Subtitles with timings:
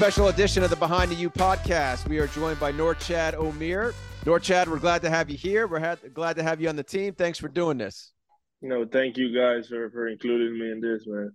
[0.00, 2.08] Special edition of the Behind the U podcast.
[2.08, 3.92] We are joined by Norchad Omier.
[4.24, 5.66] Norchad, we're glad to have you here.
[5.66, 7.12] We're ha- glad to have you on the team.
[7.12, 8.12] Thanks for doing this.
[8.62, 11.32] No, thank you guys for, for including me in this, man.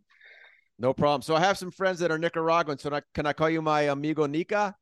[0.80, 1.22] No problem.
[1.22, 2.80] So I have some friends that are Nicaraguan.
[2.80, 4.76] So can I call you my amigo Nica?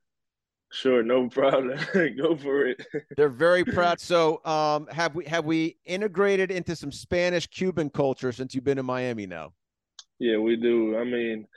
[0.72, 1.77] Sure, no problem.
[1.94, 2.88] Go for it.
[3.18, 4.00] They're very proud.
[4.00, 8.80] So um, have we have we integrated into some Spanish Cuban culture since you've been
[8.80, 9.52] in Miami now?
[10.20, 10.98] Yeah, we do.
[10.98, 11.48] I mean,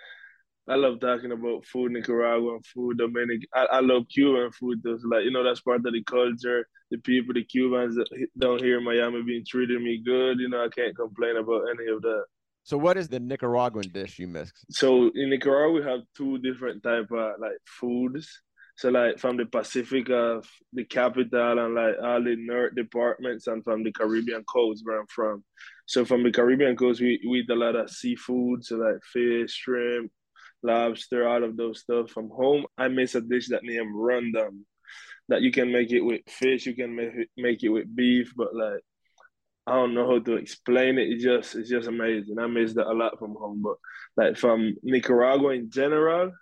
[0.68, 3.48] I love talking about food, Nicaraguan food, Dominican.
[3.54, 4.80] I, I love Cuban food.
[4.82, 4.98] Though.
[5.04, 6.66] like you know, that's part of the culture.
[6.90, 7.96] The people, the Cubans
[8.38, 10.38] down here in Miami, being treating me good.
[10.40, 12.24] You know, I can't complain about any of that.
[12.64, 14.52] So, what is the Nicaraguan dish you mix?
[14.70, 18.42] So in Nicaragua, we have two different type of like foods.
[18.76, 23.64] So like from the Pacific of the capital and like all the north departments and
[23.64, 25.44] from the Caribbean coast where I'm from.
[25.86, 29.52] So from the Caribbean coast, we, we eat a lot of seafood, so like fish,
[29.52, 30.10] shrimp,
[30.62, 32.10] lobster, all of those stuff.
[32.10, 34.64] From home, I miss a dish that named rundum.
[35.28, 38.32] That you can make it with fish, you can make it, make it with beef,
[38.36, 38.80] but like
[39.66, 41.08] I don't know how to explain it.
[41.08, 42.38] It's just it's just amazing.
[42.38, 43.62] I miss that a lot from home.
[43.62, 43.76] But
[44.16, 46.32] like from Nicaragua in general,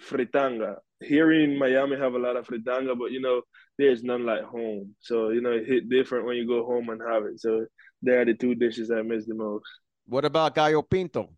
[0.00, 0.76] fritanga.
[1.00, 3.42] Here in Miami have a lot of fritanga, but you know,
[3.78, 4.94] there's none like home.
[5.00, 7.40] So, you know, it hit different when you go home and have it.
[7.40, 7.66] So
[8.02, 9.64] they are the two dishes I miss the most.
[10.06, 11.30] What about gallo pinto?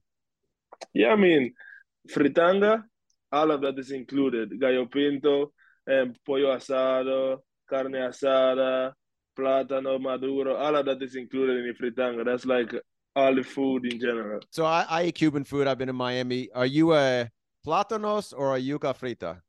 [0.93, 1.53] Yeah, I mean,
[2.09, 2.83] fritanga,
[3.33, 4.61] all of that is included.
[4.61, 5.53] Gallo pinto,
[5.87, 7.39] and pollo asado,
[7.69, 8.93] carne asada,
[9.39, 12.25] plátano maduro, all of that is included in the fritanga.
[12.25, 12.75] That's like
[13.17, 14.41] all the food in general.
[14.51, 15.67] So I, I eat Cuban food.
[15.67, 16.49] I've been in Miami.
[16.55, 17.31] Are you a
[17.67, 19.41] plátanos or a yuca frita?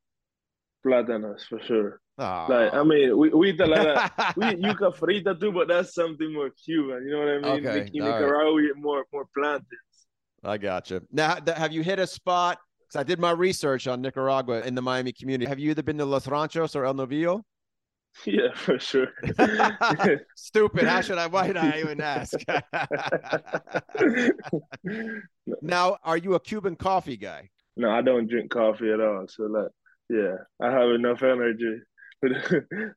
[0.85, 1.99] Plátanos for sure.
[2.19, 2.49] Aww.
[2.49, 5.67] Like I mean, we, we eat a lot of we eat yuca frita too, but
[5.67, 7.05] that's something more Cuban.
[7.05, 7.67] You know what I mean?
[7.67, 7.89] Okay.
[7.93, 8.53] In Nicaragua, right.
[8.53, 9.94] we eat more more plantains.
[10.45, 11.01] I got you.
[11.11, 12.59] Now, have you hit a spot?
[12.81, 15.49] Because I did my research on Nicaragua in the Miami community.
[15.49, 17.41] Have you either been to Los Ranchos or El Novillo?
[18.25, 19.09] Yeah, for sure.
[20.37, 20.85] Stupid.
[20.87, 21.27] How should I?
[21.27, 22.33] Why did I even ask?
[25.61, 27.49] now, are you a Cuban coffee guy?
[27.75, 29.25] No, I don't drink coffee at all.
[29.27, 29.67] So, like,
[30.09, 31.81] yeah, I have enough energy.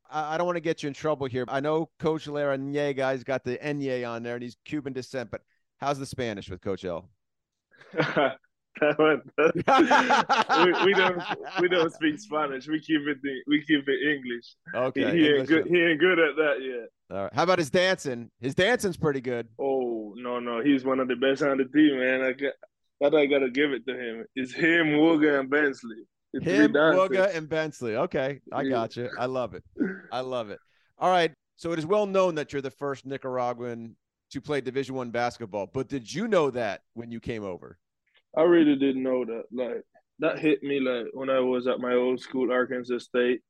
[0.09, 1.45] I don't want to get you in trouble here.
[1.49, 5.33] I know Coach Larrañaga's got the Enye on there, and he's Cuban descent.
[5.33, 5.41] But
[5.79, 7.11] how's the Spanish with Coach L?
[8.81, 9.17] we,
[10.85, 11.23] we, don't
[11.61, 12.69] we don't speak Spanish.
[12.69, 14.55] We keep it we keep it English.
[14.75, 15.67] Okay, he, he ain't good.
[15.67, 16.89] He ain't good at that yet.
[17.11, 17.35] All right.
[17.35, 18.31] How about his dancing?
[18.41, 19.49] His dancing's pretty good.
[19.59, 22.23] Oh no no, he's one of the best on the team, man.
[22.23, 22.53] I got
[23.01, 23.15] that.
[23.15, 24.25] I gotta give it to him.
[24.37, 26.05] It's him, Wooga, and Bensley.
[26.33, 27.97] It's him, Wooga, and Bensley.
[27.97, 29.11] Okay, I got you.
[29.19, 29.65] I love it.
[30.13, 30.59] I love it.
[30.99, 31.33] All right.
[31.57, 33.97] So it is well known that you're the first Nicaraguan
[34.31, 35.67] to play Division One basketball.
[35.67, 37.79] But did you know that when you came over?
[38.37, 39.45] I really didn't know that.
[39.53, 39.83] Like
[40.21, 43.41] that hit me like when I was at my old school, Arkansas State.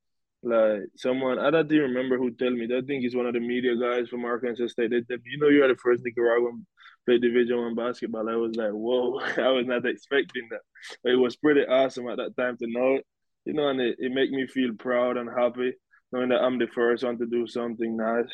[0.42, 2.66] Like someone, I don't even remember who told me.
[2.66, 2.76] That.
[2.84, 4.90] I think he's one of the media guys from Arkansas State.
[4.90, 6.64] They said, "You know, you're the first Nicaraguan
[7.06, 10.60] play Division One basketball." I was like, "Whoa!" I was not expecting that.
[11.02, 13.06] But it was pretty awesome at that time to know it.
[13.46, 15.72] You know, and it, it made me feel proud and happy
[16.12, 18.32] knowing that I'm the first one to do something nice.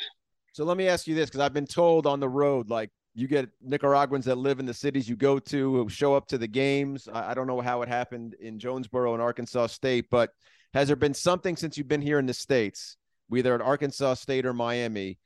[0.54, 3.26] So let me ask you this, because I've been told on the road, like you
[3.26, 6.46] get Nicaraguans that live in the cities you go to who show up to the
[6.46, 7.08] games.
[7.12, 10.30] I, I don't know how it happened in Jonesboro and Arkansas State, but
[10.72, 14.46] has there been something since you've been here in the States, whether at Arkansas State
[14.46, 15.18] or Miami,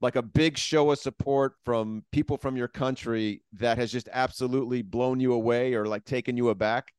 [0.00, 4.82] like a big show of support from people from your country that has just absolutely
[4.82, 6.92] blown you away or like taken you aback?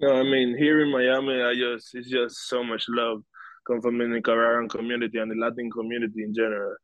[0.00, 3.22] No, I mean here in Miami, I just it's just so much love
[3.68, 6.74] come from the Nicaraguan community and the Latin community in general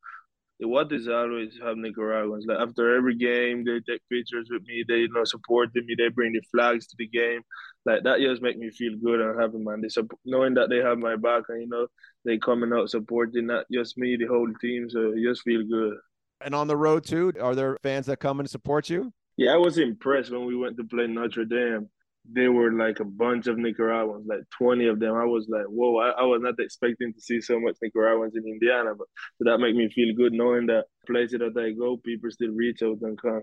[0.61, 2.45] what is always have Nicaraguans.
[2.47, 4.85] Like after every game, they take pictures with me.
[4.87, 5.95] They you know supporting me.
[5.97, 7.43] They bring the flags to the game.
[7.85, 9.83] Like that just make me feel good and happy, man.
[9.83, 9.89] They
[10.25, 11.87] knowing that they have my back and you know
[12.25, 14.89] they coming out supporting not just me, the whole team.
[14.89, 15.97] So it just feel good.
[16.41, 19.13] And on the road too, are there fans that come and support you?
[19.37, 21.89] Yeah, I was impressed when we went to play Notre Dame
[22.31, 25.15] they were like a bunch of Nicaraguans, like 20 of them.
[25.15, 28.45] I was like, whoa, I, I was not expecting to see so much Nicaraguans in
[28.47, 29.07] Indiana, but
[29.37, 32.83] so that made me feel good knowing that places that I go, people still reach
[32.83, 33.43] out and come.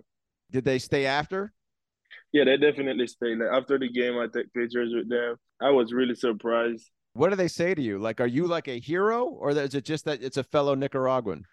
[0.50, 1.54] Did they stay after?
[2.34, 3.38] Yeah, they definitely stayed.
[3.38, 5.36] Like after the game, I took pictures with them.
[5.62, 6.90] I was really surprised.
[7.14, 8.00] What do they say to you?
[8.00, 11.46] Like, are you like a hero, or is it just that it's a fellow Nicaraguan?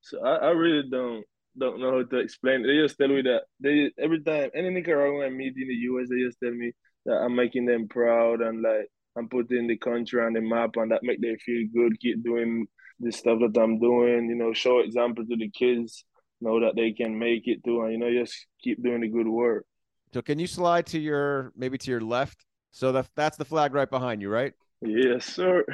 [0.00, 1.24] So I, I really don't
[1.58, 2.62] don't know how to explain.
[2.62, 6.08] They just tell me that they every time any Nicaraguan I meet in the US,
[6.08, 6.72] they just tell me
[7.06, 10.90] that I'm making them proud and like I'm putting the country on the map and
[10.90, 12.00] that make them feel good.
[12.00, 12.66] Keep doing
[13.00, 14.28] the stuff that I'm doing.
[14.28, 16.04] You know, show example to the kids,
[16.40, 19.28] know that they can make it too, and you know, just keep doing the good
[19.28, 19.64] work.
[20.12, 23.74] So can you slide to your maybe to your left So the, that's the flag
[23.74, 24.52] right behind you, right?
[24.80, 25.64] Yes, sir.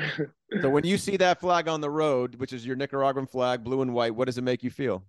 [0.61, 3.83] so when you see that flag on the road, which is your Nicaraguan flag, blue
[3.83, 5.03] and white, what does it make you feel?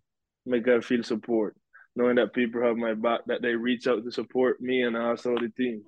[0.45, 1.55] Make I feel support,
[1.95, 5.35] knowing that people have my back, that they reach out to support me and also
[5.35, 5.83] the team.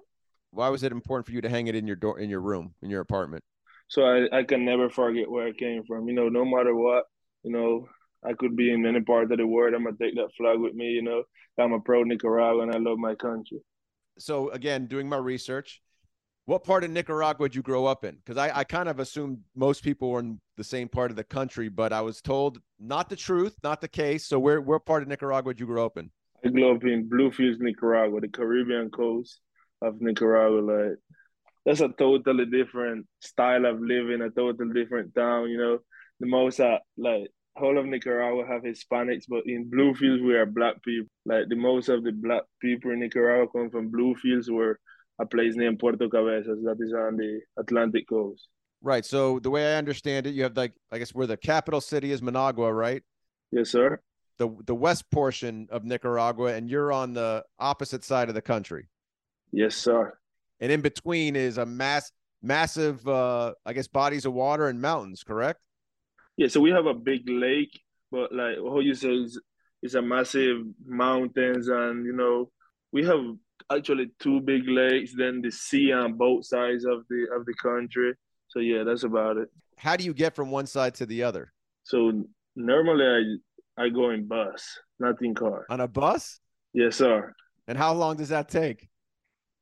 [0.51, 2.75] Why was it important for you to hang it in your door, in your room,
[2.81, 3.43] in your apartment?
[3.87, 6.07] So I, I can never forget where I came from.
[6.07, 7.05] You know, no matter what,
[7.43, 7.87] you know,
[8.25, 9.73] I could be in any part of the world.
[9.73, 10.85] I'm gonna take that flag with me.
[10.85, 11.23] You know,
[11.59, 12.73] I'm a pro Nicaraguan.
[12.73, 13.59] I love my country.
[14.17, 15.81] So again, doing my research,
[16.45, 18.15] what part of Nicaragua did you grow up in?
[18.15, 21.23] Because I, I kind of assumed most people were in the same part of the
[21.23, 24.25] country, but I was told not the truth, not the case.
[24.25, 26.11] So where where part of Nicaragua did you grow up in?
[26.45, 29.39] I grew up in Bluefields, Nicaragua, the Caribbean coast
[29.81, 30.59] of Nicaragua.
[30.59, 30.97] Like
[31.65, 35.49] that's a totally different style of living, a totally different town.
[35.49, 35.79] You know,
[36.19, 40.83] the most uh, like whole of Nicaragua have Hispanics, but in Bluefields we are black
[40.83, 41.07] people.
[41.25, 44.77] Like the most of the black people in Nicaragua come from Bluefields, where
[45.19, 48.47] a place named Puerto Cabezas that is on the Atlantic coast.
[48.81, 49.05] Right.
[49.05, 52.11] So the way I understand it, you have like I guess where the capital city
[52.11, 53.01] is Managua, right?
[53.51, 53.99] Yes, sir.
[54.37, 58.89] The the west portion of Nicaragua, and you're on the opposite side of the country.
[59.51, 60.13] Yes, sir.
[60.59, 62.11] And in between is a mass
[62.41, 65.61] massive uh I guess bodies of water and mountains, correct?
[66.35, 67.79] Yeah, so we have a big lake,
[68.11, 69.39] but like what you say is
[69.81, 72.51] it's a massive mountains and you know
[72.91, 73.21] we have
[73.71, 78.13] actually two big lakes, then the sea on both sides of the of the country.
[78.47, 79.49] So yeah, that's about it.
[79.77, 81.51] How do you get from one side to the other?
[81.83, 85.65] So normally I I go in bus, not in car.
[85.69, 86.39] On a bus?
[86.73, 87.33] Yes, sir.
[87.67, 88.89] And how long does that take?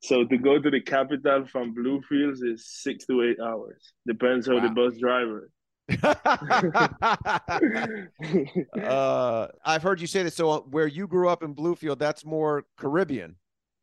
[0.03, 3.93] So to go to the capital from Bluefields is six to eight hours.
[4.07, 4.67] Depends how wow.
[4.67, 5.49] the bus driver.
[8.83, 10.35] uh, I've heard you say this.
[10.35, 13.35] So where you grew up in Bluefield, that's more Caribbean.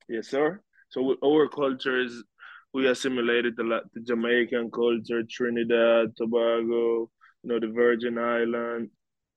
[0.08, 0.60] Yes, sir.
[0.90, 2.24] So our culture is
[2.72, 7.10] we assimilated the, the Jamaican culture, Trinidad, Tobago,
[7.42, 8.90] you know, the Virgin Island.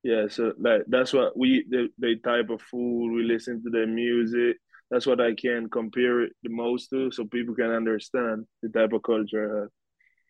[0.04, 3.88] Yeah, so like that's what we the, the type of food we listen to their
[3.88, 4.58] music.
[4.90, 8.94] That's what I can compare it the most to, so people can understand the type
[8.94, 9.70] of culture I have.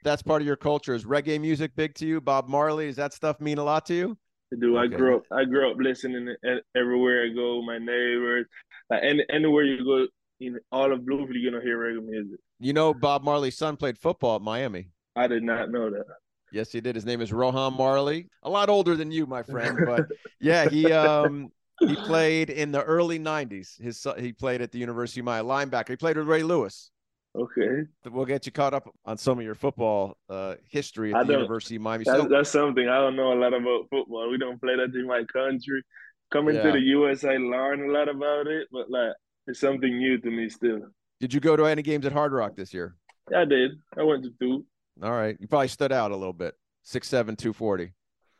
[0.03, 0.93] That's part of your culture.
[0.93, 2.19] Is reggae music big to you?
[2.19, 4.17] Bob Marley, does that stuff mean a lot to you?
[4.53, 4.77] I do.
[4.77, 4.93] Okay.
[4.93, 5.23] I grew up.
[5.31, 6.35] I grew up listening
[6.75, 7.61] everywhere I go.
[7.61, 8.47] My neighbors,
[8.89, 10.07] like any, anywhere you go,
[10.41, 12.39] in all of Bluefield, you're gonna hear reggae music.
[12.59, 14.89] You know, Bob Marley's son played football at Miami.
[15.15, 16.05] I did not know that.
[16.51, 16.95] Yes, he did.
[16.95, 18.27] His name is Rohan Marley.
[18.43, 20.05] A lot older than you, my friend, but
[20.41, 23.81] yeah, he um he played in the early '90s.
[23.81, 25.89] His son, he played at the University of Miami, linebacker.
[25.89, 26.91] He played with Ray Lewis.
[27.33, 27.83] Okay.
[28.09, 31.77] We'll get you caught up on some of your football uh, history at the University
[31.77, 32.03] of Miami.
[32.03, 34.29] That's, so, that's something I don't know a lot about football.
[34.29, 35.81] We don't play that in my country.
[36.29, 36.63] Coming yeah.
[36.63, 39.13] to the US, I learned a lot about it, but like
[39.47, 40.81] it's something new to me still.
[41.19, 42.95] Did you go to any games at Hard Rock this year?
[43.29, 43.71] Yeah, I did.
[43.97, 44.65] I went to two.
[45.03, 45.37] All right.
[45.39, 46.55] You probably stood out a little bit.
[46.83, 47.93] Six seven, two forty.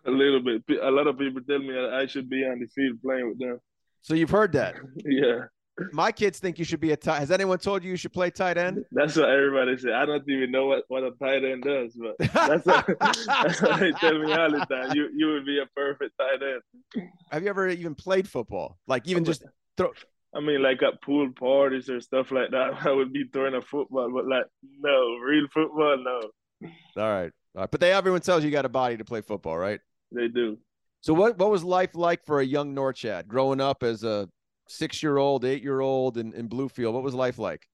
[0.06, 0.64] A little bit.
[0.82, 3.60] A lot of people tell me I should be on the field playing with them.
[4.02, 4.76] So you've heard that?
[5.06, 5.46] yeah.
[5.94, 7.20] My kids think you should be a tight.
[7.20, 8.84] Has anyone told you you should play tight end?
[8.92, 9.94] That's what everybody said.
[9.94, 13.80] I don't even know what, what a tight end does, but that's what, that's what
[13.80, 14.96] they tell me all the time.
[14.96, 17.10] You you would be a perfect tight end.
[17.32, 18.78] Have you ever even played football?
[18.86, 19.44] Like even just
[19.78, 19.92] throw
[20.34, 23.62] I mean, like at pool parties or stuff like that, I would be throwing a
[23.62, 24.46] football, but like,
[24.80, 26.70] no, real football, no.
[27.02, 27.32] All right.
[27.56, 27.72] All right.
[27.72, 29.80] But they everyone tells you, you got a body to play football, right?
[30.12, 30.58] They do.
[31.02, 34.30] So what what was life like for a young Norchad growing up as a
[34.68, 36.94] six year old, eight year old in, in Bluefield?
[36.94, 37.68] What was life like?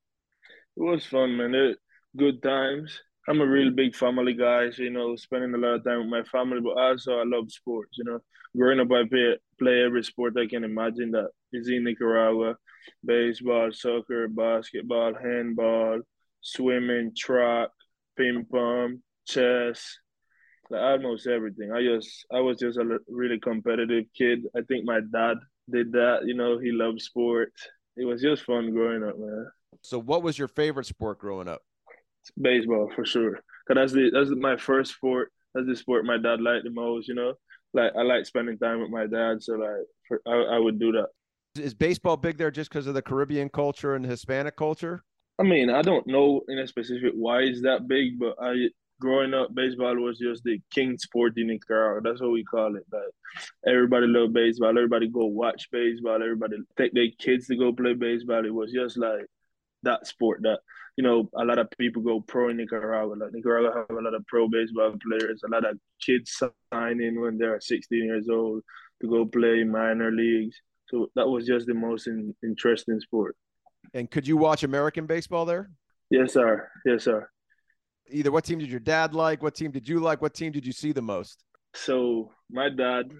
[0.78, 1.54] It was fun, man.
[1.54, 1.78] It,
[2.16, 3.00] good times.
[3.30, 6.08] I'm a real big family guy, so, you know, spending a lot of time with
[6.08, 8.20] my family, but also I love sports, you know.
[8.56, 12.56] Growing up, I play, play every sport I can imagine that is in Nicaragua
[13.04, 16.00] baseball, soccer, basketball, handball,
[16.42, 17.70] swimming, track,
[18.18, 19.98] ping pong, chess,
[20.70, 21.72] like almost everything.
[21.74, 24.44] I just, I was just a really competitive kid.
[24.56, 25.38] I think my dad
[25.70, 27.68] did that, you know, he loved sports.
[27.98, 29.48] It was just fun growing up, man.
[29.82, 31.62] So, what was your favorite sport growing up?
[32.42, 33.40] baseball for sure.
[33.68, 35.32] Cause that's the that's my first sport.
[35.54, 37.08] That's the sport my dad liked the most.
[37.08, 37.34] You know,
[37.74, 40.92] like I like spending time with my dad, so like for, I, I would do
[40.94, 41.08] that.
[41.60, 45.04] Is baseball big there just because of the Caribbean culture and Hispanic culture?
[45.40, 49.34] I mean, I don't know in a specific why it's that big, but I growing
[49.34, 52.02] up, baseball was just the king sport in Nicaragua.
[52.02, 52.86] That's what we call it.
[52.92, 53.04] Like
[53.68, 54.70] everybody love baseball.
[54.70, 56.16] Everybody go watch baseball.
[56.16, 58.46] Everybody take their kids to go play baseball.
[58.46, 59.26] It was just like
[59.84, 60.60] that sport that
[60.98, 63.14] you know, a lot of people go pro in Nicaragua.
[63.14, 65.42] Like Nicaragua have a lot of pro baseball players.
[65.46, 66.42] A lot of kids
[66.74, 68.64] sign in when they're 16 years old
[69.02, 70.60] to go play minor leagues.
[70.90, 73.36] So that was just the most in, interesting sport.
[73.94, 75.70] And could you watch American baseball there?
[76.10, 76.70] Yes, sir.
[76.86, 77.30] Yes, sir.
[78.10, 79.44] Either what team did your dad like?
[79.44, 80.22] What team did you like?
[80.22, 81.44] What team did you see the most?
[81.74, 83.12] So my dad.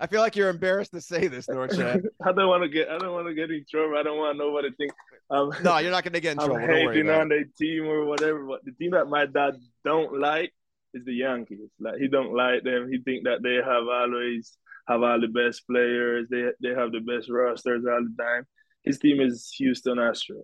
[0.00, 2.02] I feel like you're embarrassed to say this, Norchad.
[2.24, 2.88] I don't want to get.
[2.88, 3.96] I don't want to get in trouble.
[3.96, 4.92] I don't want nobody to think.
[5.30, 6.56] Um, no, you're not going to get in trouble.
[6.56, 8.44] I'm hating on their team or whatever.
[8.44, 10.52] But the team that my dad don't like
[10.92, 11.70] is the Yankees.
[11.78, 12.90] Like he don't like them.
[12.90, 14.58] He think that they have always
[14.88, 16.26] have all the best players.
[16.30, 18.46] They they have the best rosters all the time.
[18.84, 20.42] His team is Houston Astros.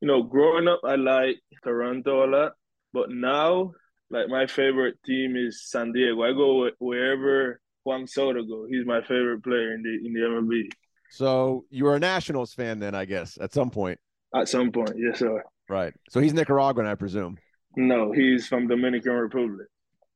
[0.00, 2.52] You know, growing up, I like Toronto a lot,
[2.92, 3.72] but now,
[4.10, 6.22] like my favorite team is San Diego.
[6.22, 8.66] I go wherever Juan Soto go.
[8.68, 10.70] He's my favorite player in the in the MLB.
[11.10, 13.98] So you are a Nationals fan then, I guess, at some point.
[14.34, 15.42] At some point, yes, sir.
[15.70, 15.94] Right.
[16.10, 17.38] So he's Nicaraguan, I presume.
[17.76, 19.68] No, he's from Dominican Republic.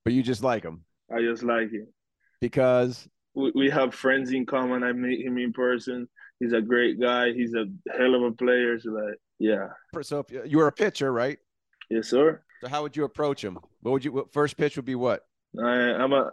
[0.04, 0.84] But you just like him.
[1.10, 1.86] I just like him
[2.40, 4.82] because we, we have friends in common.
[4.82, 6.08] I meet him in person.
[6.40, 7.32] He's a great guy.
[7.32, 8.78] He's a hell of a player.
[8.80, 9.68] So like, yeah.
[10.02, 11.38] So if you were a pitcher, right?
[11.90, 12.42] Yes, sir.
[12.62, 13.58] So how would you approach him?
[13.80, 14.12] What would you?
[14.12, 15.22] What first pitch would be what?
[15.58, 16.30] I, I'm a,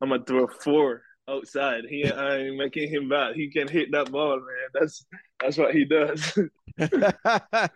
[0.00, 1.84] I'm a throw four outside.
[1.88, 3.34] He, I'm making him bat.
[3.34, 4.68] He can hit that ball, man.
[4.74, 5.04] That's
[5.40, 6.22] that's what he does.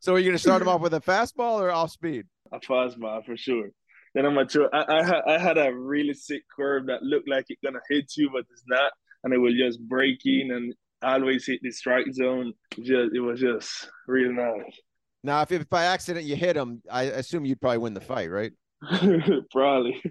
[0.00, 2.26] so are you gonna start him off with a fastball or off speed?
[2.52, 3.70] A fastball for sure.
[4.16, 4.66] Then I'm a throw.
[4.72, 8.16] I, I had I had a really sick curve that looked like it's gonna hit
[8.16, 8.90] you, but it's not,
[9.22, 12.54] and it was just breaking and always hit the strike zone.
[12.70, 14.80] Just it was just really nice.
[15.22, 18.30] Now, if, if by accident you hit him, I assume you'd probably win the fight,
[18.30, 18.52] right?
[19.50, 20.02] probably.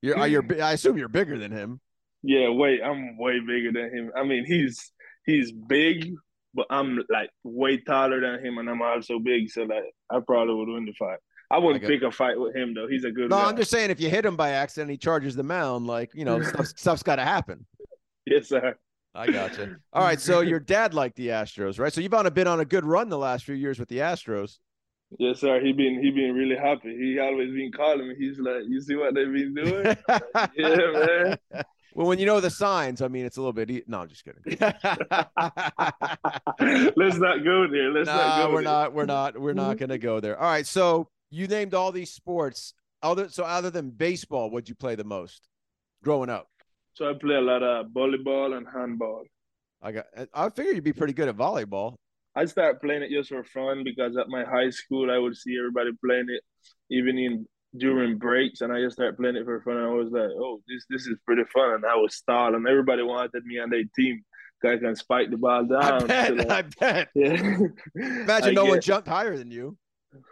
[0.00, 1.78] You're, uh, you're, I assume you're bigger than him.
[2.22, 4.12] Yeah, wait, I'm way bigger than him.
[4.16, 4.92] I mean, he's
[5.26, 6.14] he's big,
[6.54, 9.50] but I'm like way taller than him, and I'm also big.
[9.50, 11.18] So like, I probably would win the fight.
[11.52, 12.88] I wouldn't pick a fight with him though.
[12.88, 13.28] He's a good.
[13.28, 13.44] No, guy.
[13.44, 15.86] I'm just saying if you hit him by accident, he charges the mound.
[15.86, 17.66] Like you know, stuff, stuff's got to happen.
[18.24, 18.74] Yes, sir.
[19.14, 19.76] I got you.
[19.92, 21.92] All right, so your dad liked the Astros, right?
[21.92, 23.98] So you've on a been on a good run the last few years with the
[23.98, 24.56] Astros.
[25.18, 25.60] Yes, sir.
[25.60, 26.96] He been he been really happy.
[26.96, 28.14] He always been calling me.
[28.18, 29.96] He's like, "You see what they've been doing?"
[30.56, 31.36] yeah, man.
[31.94, 33.70] Well, when you know the signs, I mean, it's a little bit.
[33.70, 34.40] E- no, I'm just kidding.
[36.96, 37.90] Let's not go there.
[37.92, 38.52] Let's nah, not go.
[38.52, 38.72] we're there.
[38.72, 38.94] not.
[38.94, 39.38] We're not.
[39.38, 39.78] We're not mm-hmm.
[39.78, 40.40] going to go there.
[40.40, 40.66] All right.
[40.66, 42.74] So you named all these sports.
[43.02, 45.48] Other so other than baseball, what'd you play the most
[46.04, 46.46] growing up?
[46.94, 49.24] So I play a lot of volleyball and handball.
[49.82, 50.06] I got.
[50.32, 51.96] I figured you'd be pretty good at volleyball.
[52.36, 55.58] I started playing it just for fun because at my high school I would see
[55.58, 56.42] everybody playing it,
[56.90, 57.46] even in
[57.76, 59.78] during breaks, and I just started playing it for fun.
[59.78, 62.64] And I was like, "Oh, this this is pretty fun." And I was stalling.
[62.68, 64.22] Everybody wanted me on their team.
[64.64, 66.04] I can spike the ball down.
[66.04, 66.36] I bet.
[66.36, 67.08] like, I bet.
[67.16, 67.32] Yeah.
[67.96, 69.76] Imagine I no one jumped higher than you.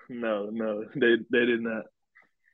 [0.09, 1.85] No, no, they they did not.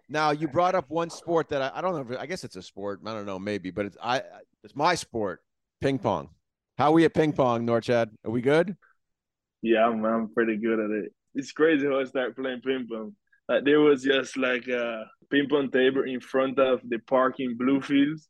[0.09, 2.15] Now you brought up one sport that I, I don't know.
[2.15, 3.01] If, I guess it's a sport.
[3.05, 4.23] I don't know, maybe, but it's I.
[4.63, 5.43] It's my sport,
[5.81, 6.31] ping pong.
[6.79, 8.11] How are we at ping pong, Norchad?
[8.25, 8.77] Are we good?
[9.63, 11.13] Yeah, I'm, I'm pretty good at it.
[11.35, 13.15] It's crazy how I started playing ping pong.
[13.49, 17.57] Like there was just like a ping pong table in front of the park in
[17.57, 18.29] Bluefields.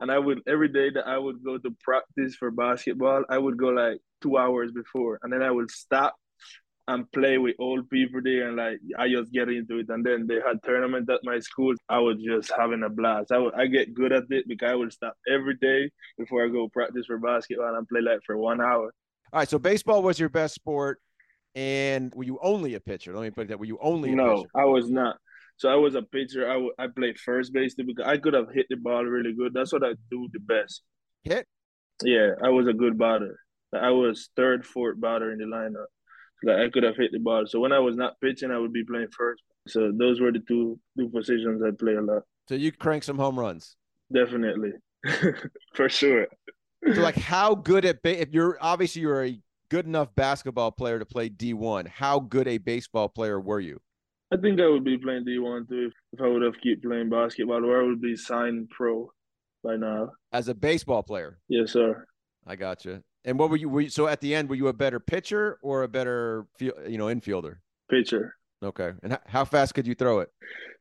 [0.00, 3.56] And I would every day that I would go to practice for basketball, I would
[3.56, 5.20] go like two hours before.
[5.22, 6.16] And then I would stop
[6.86, 9.88] and play with old people there and like I just get into it.
[9.88, 11.74] And then they had tournament at my school.
[11.88, 13.32] I was just having a blast.
[13.32, 16.48] I would I get good at it because I would stop every day before I
[16.48, 18.92] go practice for basketball and play like for one hour.
[19.32, 21.00] All right, so baseball was your best sport,
[21.54, 23.12] and were you only a pitcher?
[23.14, 23.58] Let me put that.
[23.58, 24.36] Were you only no?
[24.36, 24.50] Pitcher?
[24.54, 25.16] I was not.
[25.56, 26.48] So I was a pitcher.
[26.48, 29.52] I, w- I played first base because I could have hit the ball really good.
[29.54, 30.82] That's what I do the best.
[31.22, 31.46] Hit?
[32.02, 33.40] Yeah, I was a good batter.
[33.72, 35.86] I was third, fourth batter in the lineup.
[36.44, 37.44] Like I could have hit the ball.
[37.46, 39.42] So when I was not pitching, I would be playing first.
[39.68, 42.22] So those were the two two positions I play a lot.
[42.48, 43.76] So you crank some home runs.
[44.12, 44.72] Definitely,
[45.74, 46.26] for sure.
[46.94, 50.98] So like how good at ba- if you're obviously you're a good enough basketball player
[50.98, 53.80] to play D1, how good a baseball player were you?
[54.32, 57.08] I think I would be playing D1 too if, if I would have keep playing
[57.08, 59.10] basketball or I would be signed pro
[59.62, 60.10] by now.
[60.32, 61.38] As a baseball player?
[61.48, 62.06] Yes, sir.
[62.46, 63.02] I got you.
[63.24, 65.58] And what were you, were you so at the end were you a better pitcher
[65.62, 67.56] or a better you know infielder?
[67.90, 68.34] Pitcher.
[68.62, 68.92] Okay.
[69.02, 70.30] And how fast could you throw it?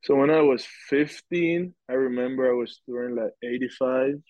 [0.03, 4.21] So when I was 15, I remember I was throwing like 85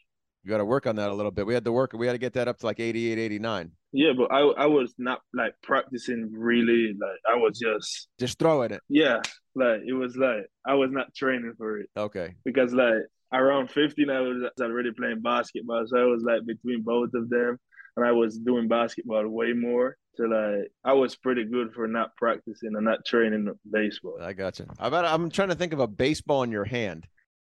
[0.44, 1.46] you got to work on that a little bit.
[1.46, 1.94] We had to work.
[1.94, 3.72] We had to get that up to like 88, 89.
[3.94, 6.94] Yeah, but I I was not like practicing really.
[7.00, 8.82] Like I was just just throwing it.
[8.90, 9.22] Yeah,
[9.56, 11.90] like it was like I was not training for it.
[11.96, 12.36] Okay.
[12.44, 17.12] Because like around 15, I was already playing basketball, so I was like between both
[17.14, 17.58] of them,
[17.96, 19.98] and I was doing basketball way more.
[20.16, 24.20] So like I was pretty good for not practicing and not training baseball.
[24.22, 24.68] I got you.
[24.80, 27.08] I bet I'm trying to think of a baseball in your hand.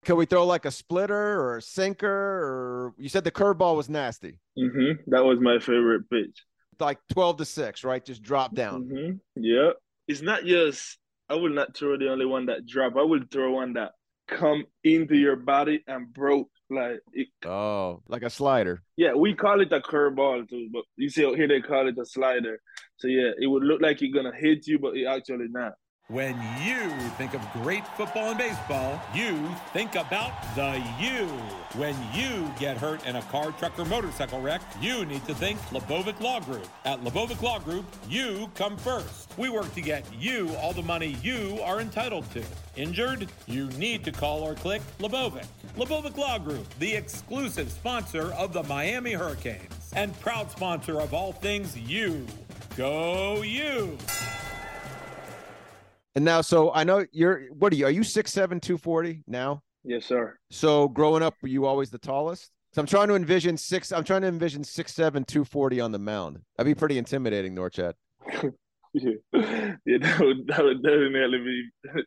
[0.04, 2.06] Can we throw like a splitter or a sinker?
[2.08, 4.38] Or you said the curveball was nasty.
[4.58, 5.10] Mm-hmm.
[5.10, 6.44] That was my favorite pitch.
[6.78, 8.04] Like twelve to six, right?
[8.04, 8.84] Just drop down.
[8.84, 9.42] Mm-hmm.
[9.42, 9.70] Yeah,
[10.06, 10.98] it's not just
[11.28, 12.96] I will not throw the only one that drop.
[12.96, 13.92] I will throw one that
[14.28, 18.82] come into your body and broke like it, oh like a slider.
[18.96, 22.06] Yeah we call it a curveball too but you see here they call it a
[22.06, 22.58] slider.
[22.96, 25.72] So yeah it would look like it's gonna hit you but it actually not
[26.08, 31.26] when you think of great football and baseball, you think about the U.
[31.78, 35.58] When you get hurt in a car, truck, or motorcycle wreck, you need to think
[35.70, 36.68] Lebovic Law Group.
[36.84, 39.32] At Lebovic Law Group, you come first.
[39.38, 42.44] We work to get you all the money you are entitled to.
[42.76, 43.30] Injured?
[43.46, 45.46] You need to call or click Lebovic.
[45.78, 51.32] Lebovic Law Group, the exclusive sponsor of the Miami Hurricanes and proud sponsor of all
[51.32, 52.26] things U.
[52.76, 53.96] Go U!
[56.14, 57.86] And now, so I know you're, what are you?
[57.86, 59.62] Are you 6'7, 240 now?
[59.82, 60.38] Yes, sir.
[60.50, 62.50] So growing up, were you always the tallest?
[62.72, 64.94] So I'm trying to envision six, I'm trying to envision 6'7,
[65.26, 66.40] 240 on the mound.
[66.56, 67.94] That'd be pretty intimidating, Norchad.
[68.92, 69.12] yeah.
[69.32, 72.02] yeah, that would, that would definitely be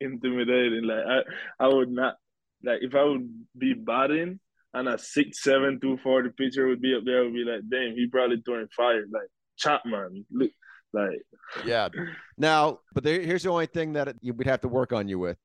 [0.00, 0.84] intimidating.
[0.84, 2.16] Like, I, I would not,
[2.64, 4.40] like, if I would be batting
[4.72, 8.08] and a 6'7, 240 pitcher would be up there, I would be like, damn, he
[8.10, 9.04] probably throwing fire.
[9.12, 10.50] Like, Chapman, look,
[10.92, 11.22] like,
[11.64, 11.88] yeah.
[12.36, 15.36] Now, but there, here's the only thing that we'd have to work on you with.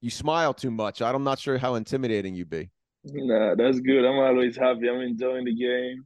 [0.00, 1.00] You smile too much.
[1.00, 2.70] I'm not sure how intimidating you'd be.
[3.04, 4.04] Nah, that's good.
[4.04, 4.88] I'm always happy.
[4.88, 6.04] I'm enjoying the game.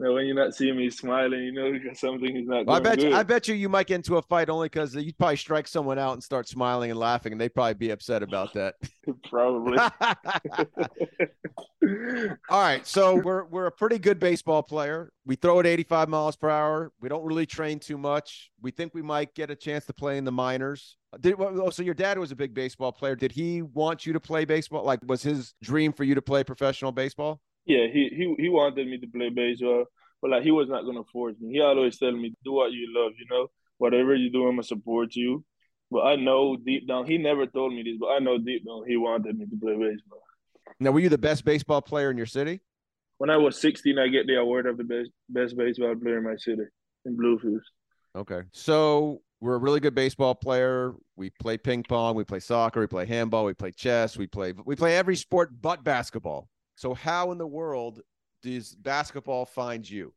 [0.00, 2.66] Now, when you're not seeing me smiling, you know because something is not.
[2.66, 3.10] Well, I bet good.
[3.10, 3.16] you.
[3.16, 5.98] I bet you you might get into a fight only because you'd probably strike someone
[5.98, 8.76] out and start smiling and laughing, and they'd probably be upset about that.
[9.28, 9.76] probably.
[12.48, 15.12] All right, so we're we're a pretty good baseball player.
[15.26, 16.92] We throw at 85 miles per hour.
[17.00, 18.52] We don't really train too much.
[18.62, 20.96] We think we might get a chance to play in the minors.
[21.18, 23.16] Did oh, so your dad was a big baseball player.
[23.16, 24.84] Did he want you to play baseball?
[24.84, 27.40] Like, was his dream for you to play professional baseball?
[27.68, 29.84] Yeah, he he he wanted me to play baseball,
[30.22, 31.52] but like he was not gonna force me.
[31.52, 33.48] He always telling me, "Do what you love," you know.
[33.76, 35.44] Whatever you do, I'm gonna support you.
[35.90, 38.84] But I know deep down, he never told me this, but I know deep down
[38.88, 40.22] he wanted me to play baseball.
[40.80, 42.60] Now, were you the best baseball player in your city?
[43.18, 46.24] When I was 16, I get the award of the best best baseball player in
[46.24, 46.62] my city
[47.04, 47.64] in Bluefields.
[48.16, 50.94] Okay, so we're a really good baseball player.
[51.16, 54.54] We play ping pong, we play soccer, we play handball, we play chess, we play
[54.64, 56.48] we play every sport but basketball.
[56.78, 58.02] So how in the world
[58.40, 60.14] does basketball find you?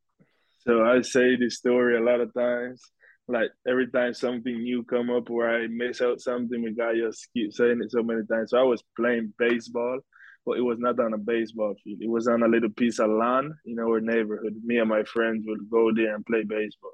[0.59, 2.83] So I say this story a lot of times.
[3.27, 7.29] Like every time something new come up where I miss out something, we got just
[7.33, 8.51] keep saying it so many times.
[8.51, 10.01] So I was playing baseball,
[10.45, 11.97] but it was not on a baseball field.
[11.99, 14.53] It was on a little piece of land in our neighborhood.
[14.63, 16.93] Me and my friends would go there and play baseball.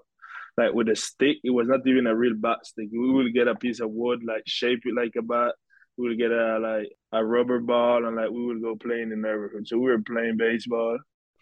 [0.55, 2.87] Like with a stick, it was not even a real bat stick.
[2.89, 5.55] We would get a piece of wood, like shape it like a bat,
[5.97, 9.09] we would get a like a rubber ball and like we would go play in
[9.09, 9.67] the neighborhood.
[9.67, 10.97] So we were playing baseball.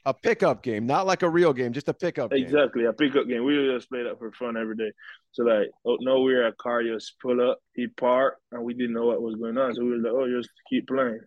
[0.08, 2.44] A pickup game, not like a real game, just a pickup game.
[2.44, 3.44] Exactly, a pickup game.
[3.44, 4.92] We would just play that for fun every day.
[5.32, 8.76] So like, oh no, we were at car just pull up, he parked, and we
[8.76, 9.74] didn't know what was going on.
[9.74, 11.22] So we were like, oh, just keep playing.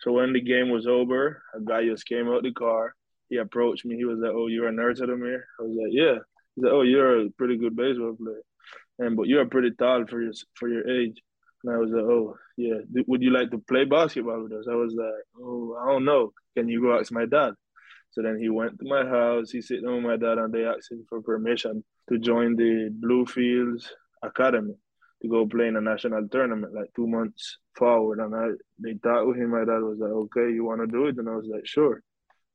[0.00, 2.94] So when the game was over, a guy just came out the car.
[3.28, 3.96] He approached me.
[3.96, 6.18] He was like, "Oh, you're a Norchad Omier." I was like, "Yeah."
[6.54, 8.42] He's like, "Oh, you're a pretty good baseball player,
[8.98, 11.22] and but you're pretty tall for your for your age."
[11.64, 14.66] And I was like, oh, yeah, would you like to play basketball with us?
[14.70, 16.32] I was like, oh, I don't know.
[16.56, 17.54] Can you go ask my dad?
[18.10, 19.50] So then he went to my house.
[19.50, 22.90] He sat down with my dad, and they asked him for permission to join the
[22.92, 23.90] Bluefields
[24.22, 24.74] Academy
[25.22, 28.18] to go play in a national tournament like two months forward.
[28.18, 28.48] And I
[28.78, 29.50] they talked with him.
[29.50, 32.02] My dad was like, "Okay, you want to do it?" And I was like, "Sure."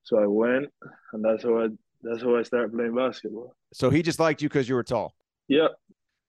[0.03, 0.67] So I went,
[1.13, 1.67] and that's how I
[2.03, 3.55] that's how I started playing basketball.
[3.73, 5.15] So he just liked you because you were tall.
[5.47, 5.69] Yeah.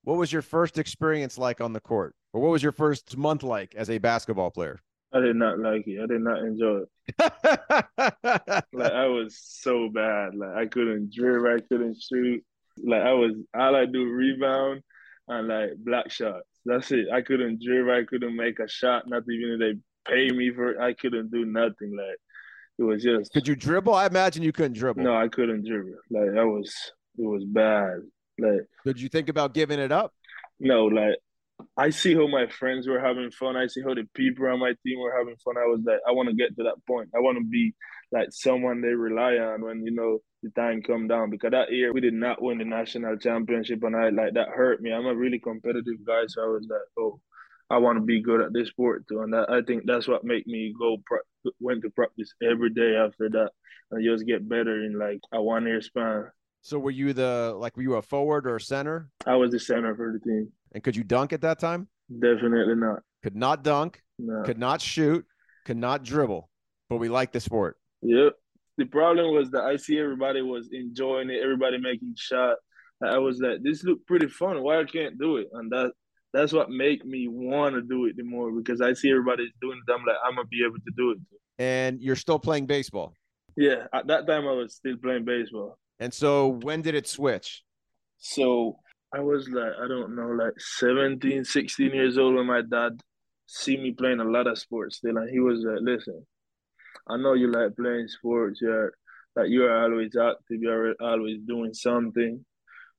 [0.04, 2.14] What was your first experience like on the court?
[2.32, 4.80] Or what was your first month like as a basketball player?
[5.12, 6.00] I did not like it.
[6.02, 6.88] I did not enjoy it.
[8.72, 10.34] like I was so bad.
[10.34, 12.44] Like I couldn't dribble, I couldn't shoot.
[12.84, 14.82] Like I was all I do rebound
[15.28, 16.46] and like black shots.
[16.66, 17.06] That's it.
[17.12, 20.72] I couldn't dribble, I couldn't make a shot, not even if they pay me for
[20.72, 20.80] it.
[20.80, 21.96] I couldn't do nothing.
[21.96, 22.18] Like
[22.78, 23.94] it was just Could you dribble?
[23.94, 25.02] I imagine you couldn't dribble.
[25.02, 25.96] No, I couldn't dribble.
[26.10, 26.74] Like I was
[27.16, 28.00] it was bad.
[28.38, 30.12] Like did you think about giving it up?
[30.60, 31.16] No, like
[31.76, 33.56] I see how my friends were having fun.
[33.56, 35.56] I see how the people on my team were having fun.
[35.56, 37.10] I was like, I want to get to that point.
[37.14, 37.74] I want to be
[38.12, 41.30] like someone they rely on when you know the time come down.
[41.30, 44.80] Because that year we did not win the national championship, and I like that hurt
[44.80, 44.92] me.
[44.92, 47.20] I'm a really competitive guy, so I was like, oh,
[47.70, 49.22] I want to be good at this sport too.
[49.22, 50.96] And that, I think that's what made me go
[51.60, 53.50] went to practice every day after that,
[53.90, 56.26] and just get better in like a one year span.
[56.60, 59.10] So were you the like were you a forward or a center?
[59.26, 60.52] I was the center for the team.
[60.72, 61.88] And could you dunk at that time?
[62.12, 63.00] Definitely not.
[63.22, 64.02] Could not dunk.
[64.18, 64.42] No.
[64.44, 65.24] Could not shoot.
[65.64, 66.48] Could not dribble.
[66.88, 67.76] But we like the sport.
[68.02, 68.34] Yep.
[68.78, 72.56] The problem was that I see everybody was enjoying it, everybody making shot.
[73.02, 74.62] I was like, this looked pretty fun.
[74.62, 75.48] Why I can't do it?
[75.52, 75.92] And that
[76.32, 79.80] that's what make me want to do it the more because I see everybody's doing
[79.86, 79.92] it.
[79.92, 81.18] I'm like, I'm gonna be able to do it.
[81.58, 83.14] And you're still playing baseball.
[83.56, 85.78] Yeah, at that time I was still playing baseball.
[85.98, 87.64] And so when did it switch?
[88.18, 88.78] So
[89.12, 93.00] I was like, I don't know, like 17, 16 years old when my dad
[93.46, 95.16] see me playing a lot of sports still.
[95.16, 96.26] And he was like, listen,
[97.08, 98.60] I know you like playing sports.
[98.60, 98.92] You're
[99.34, 100.60] like, you're always active.
[100.60, 102.44] You're always doing something.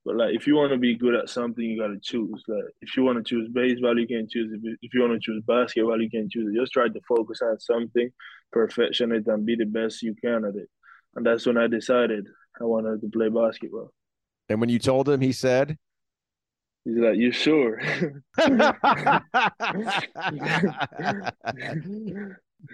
[0.04, 2.42] But like, if you want to be good at something, you got to choose.
[2.48, 4.78] Like, if you want to choose baseball, you can choose it.
[4.82, 6.56] If you want to choose basketball, you can choose.
[6.56, 8.10] Just try to focus on something,
[8.50, 10.68] perfection it, and be the best you can at it.
[11.14, 12.26] And that's when I decided
[12.60, 13.92] I wanted to play basketball.
[14.48, 15.76] And when you told him, he said,
[16.84, 17.78] He's like, "You sure?"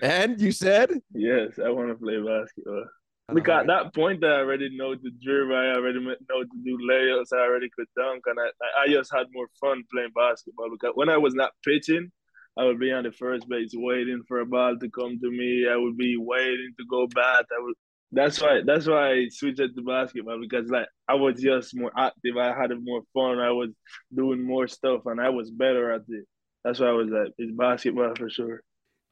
[0.03, 2.85] and you said, "Yes, I want to play basketball."
[3.33, 5.53] Look, at that point, I already know the drill.
[5.53, 7.33] I already know to do layups.
[7.33, 10.71] I already could dunk, and I, I just had more fun playing basketball.
[10.71, 12.13] Because when I was not pitching,
[12.57, 15.67] I would be on the first base waiting for a ball to come to me.
[15.69, 17.47] I would be waiting to go bat.
[17.51, 17.75] I would.
[18.13, 18.61] That's why.
[18.65, 22.37] That's why I switched to basketball because like I was just more active.
[22.37, 23.39] I had more fun.
[23.39, 23.71] I was
[24.15, 26.25] doing more stuff, and I was better at it.
[26.65, 28.61] That's why I was like, it's basketball for sure.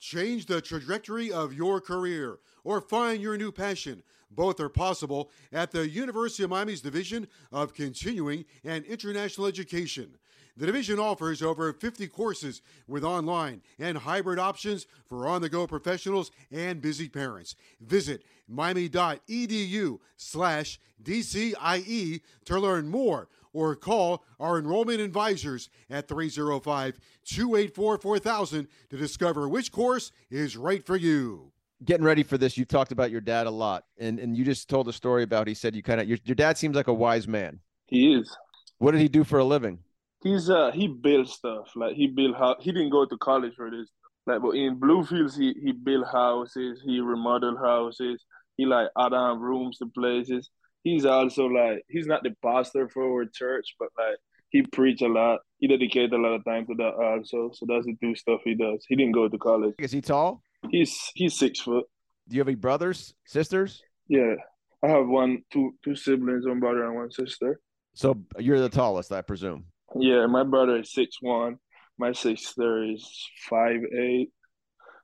[0.00, 4.02] Change the trajectory of your career or find your new passion.
[4.30, 10.16] Both are possible at the University of Miami's Division of Continuing and International Education.
[10.56, 15.66] The division offers over 50 courses with online and hybrid options for on the go
[15.66, 17.56] professionals and busy parents.
[17.80, 27.98] Visit miami.edu slash DCIE to learn more or call our enrollment advisors at 305 284
[27.98, 31.50] 4000 to discover which course is right for you.
[31.84, 34.68] Getting ready for this, you've talked about your dad a lot, and, and you just
[34.68, 36.94] told a story about he said you kind of your, your dad seems like a
[36.94, 37.58] wise man.
[37.86, 38.36] He is.
[38.78, 39.80] What did he do for a living?
[40.24, 43.70] He's uh he built stuff like he built how he didn't go to college for
[43.70, 43.88] this.
[44.26, 48.24] Like, but in Bluefields, he he built houses, he remodeled houses,
[48.56, 50.50] he like add on rooms to places
[50.84, 54.18] he's also like he's not the pastor for our church, but like
[54.50, 55.40] he preach a lot.
[55.58, 57.50] He dedicate a lot of time to that also.
[57.54, 58.84] So that's the two stuff he does.
[58.88, 59.74] He didn't go to college.
[59.78, 60.42] Is he tall?
[60.70, 61.86] He's he's six foot.
[62.28, 63.82] Do you have any brothers, sisters?
[64.08, 64.34] Yeah.
[64.82, 67.60] I have one, two, two siblings, one brother and one sister.
[67.94, 69.64] So you're the tallest, I presume.
[69.94, 71.58] Yeah, my brother is six one.
[71.98, 73.08] My sister is
[73.48, 74.30] five eight.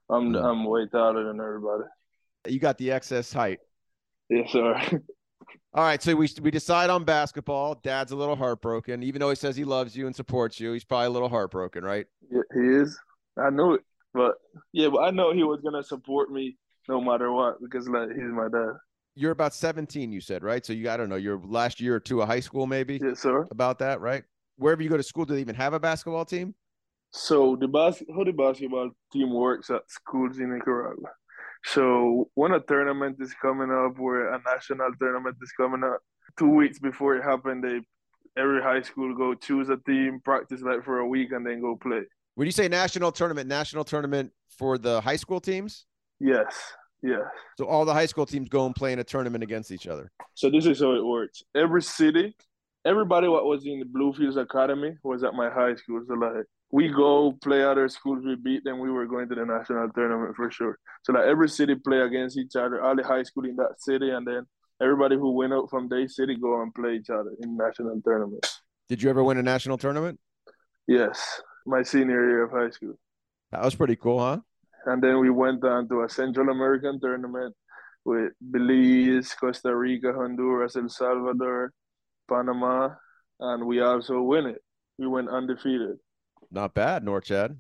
[0.09, 0.35] I'm.
[0.35, 1.85] I'm way taller than everybody.
[2.49, 3.59] You got the excess height.
[4.29, 4.75] Yes, sir.
[5.73, 7.77] All right, so we we decide on basketball.
[7.83, 10.73] Dad's a little heartbroken, even though he says he loves you and supports you.
[10.73, 12.07] He's probably a little heartbroken, right?
[12.29, 12.99] Yeah, he is.
[13.37, 14.35] I know it, but
[14.73, 16.57] yeah, but I know he was gonna support me
[16.89, 18.73] no matter what because like he's my dad.
[19.15, 20.65] You're about 17, you said, right?
[20.65, 22.99] So you I don't know, your last year or two of high school, maybe.
[23.03, 23.47] Yes, sir.
[23.53, 24.25] About that, right?
[24.61, 26.55] Wherever you go to school, do they even have a basketball team?
[27.11, 31.11] So the bas- how the basketball team works at schools in Nicaragua
[31.65, 36.01] so when a tournament is coming up, where a national tournament is coming up,
[36.39, 37.81] two weeks before it happened, they
[38.41, 41.77] every high school go choose a team, practice like for a week, and then go
[41.77, 42.03] play.
[42.37, 45.87] When you say national tournament, national tournament for the high school teams?
[46.19, 46.55] Yes.
[47.03, 47.23] Yes.
[47.59, 50.11] So all the high school teams go and play in a tournament against each other.
[50.35, 51.43] So this is how it works.
[51.55, 52.35] Every city,
[52.85, 56.03] everybody what was in the Bluefields Academy was at my high school.
[56.07, 59.45] So like we go play other schools, we beat them, we were going to the
[59.45, 60.79] national tournament for sure.
[61.03, 64.11] So like every city play against each other, all the high school in that city,
[64.11, 64.47] and then
[64.81, 68.47] everybody who went out from their city go and play each other in national tournament.
[68.89, 70.19] Did you ever win a national tournament?
[70.87, 72.99] Yes, my senior year of high school.
[73.53, 74.39] That was pretty cool, huh?
[74.87, 77.55] And then we went on to a Central American tournament
[78.05, 81.73] with Belize, Costa Rica, Honduras, El Salvador,
[82.31, 82.91] Panama,
[83.41, 84.63] and we also win it.
[84.99, 85.97] We went undefeated.
[86.51, 87.57] Not bad, Norchad.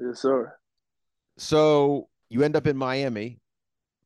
[0.00, 0.52] Yes, sir.
[1.36, 3.40] So you end up in Miami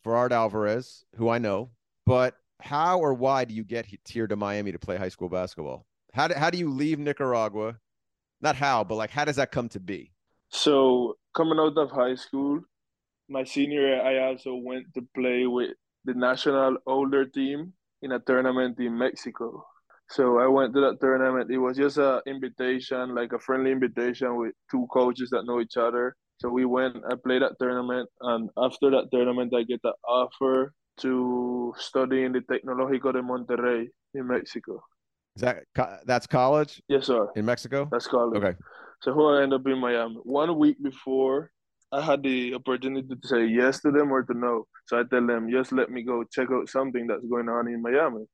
[0.02, 1.70] for Art Alvarez, who I know,
[2.06, 5.86] but how or why do you get here to Miami to play high school basketball?
[6.12, 7.76] How do, how do you leave Nicaragua?
[8.40, 10.12] Not how, but like how does that come to be?
[10.50, 12.60] So coming out of high school,
[13.28, 15.70] my senior year, I also went to play with
[16.04, 19.66] the national older team in a tournament in Mexico.
[20.10, 21.50] So I went to that tournament.
[21.50, 25.76] It was just a invitation, like a friendly invitation with two coaches that know each
[25.76, 26.16] other.
[26.38, 26.96] So we went.
[27.10, 32.32] I played that tournament, and after that tournament, I get the offer to study in
[32.32, 34.82] the Tecnológico de Monterrey in Mexico.
[35.36, 35.64] Is that
[36.06, 36.80] that's college?
[36.88, 37.28] Yes, sir.
[37.36, 37.88] In Mexico?
[37.90, 38.42] That's college.
[38.42, 38.56] Okay.
[39.02, 40.16] So who I end up in Miami.
[40.24, 41.50] One week before,
[41.92, 44.66] I had the opportunity to say yes to them or to no.
[44.86, 47.82] So I tell them, just let me go check out something that's going on in
[47.82, 48.24] Miami.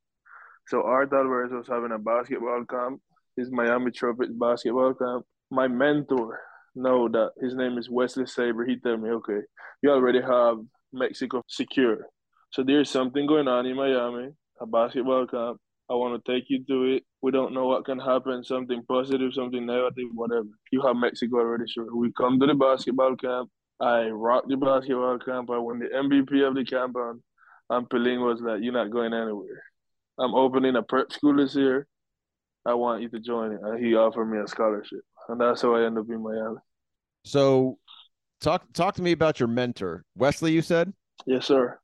[0.68, 3.00] So Art Alvarez was having a basketball camp,
[3.36, 5.24] his Miami Tropics basketball camp.
[5.50, 6.40] my mentor
[6.74, 8.64] know that his name is Wesley Saber.
[8.64, 9.40] He tell me, okay,
[9.82, 10.58] you already have
[10.92, 12.06] Mexico secure.
[12.50, 15.58] So there's something going on in Miami, a basketball camp.
[15.90, 17.02] I want to take you to it.
[17.20, 20.48] We don't know what can happen, something positive, something negative, whatever.
[20.72, 21.94] You have Mexico already sure.
[21.94, 23.50] We come to the basketball camp.
[23.80, 25.50] I rock the basketball camp.
[25.50, 27.20] I won the MVP of the camp and,
[27.68, 29.62] and Pelin was like, You're not going anywhere.
[30.18, 31.86] I'm opening a prep school this year.
[32.66, 33.60] I want you to join it.
[33.62, 35.00] And he offered me a scholarship.
[35.28, 36.56] And that's how I end up in Miami.
[37.24, 37.78] So
[38.40, 40.04] talk talk to me about your mentor.
[40.16, 40.92] Wesley, you said?
[41.26, 41.78] Yes, sir.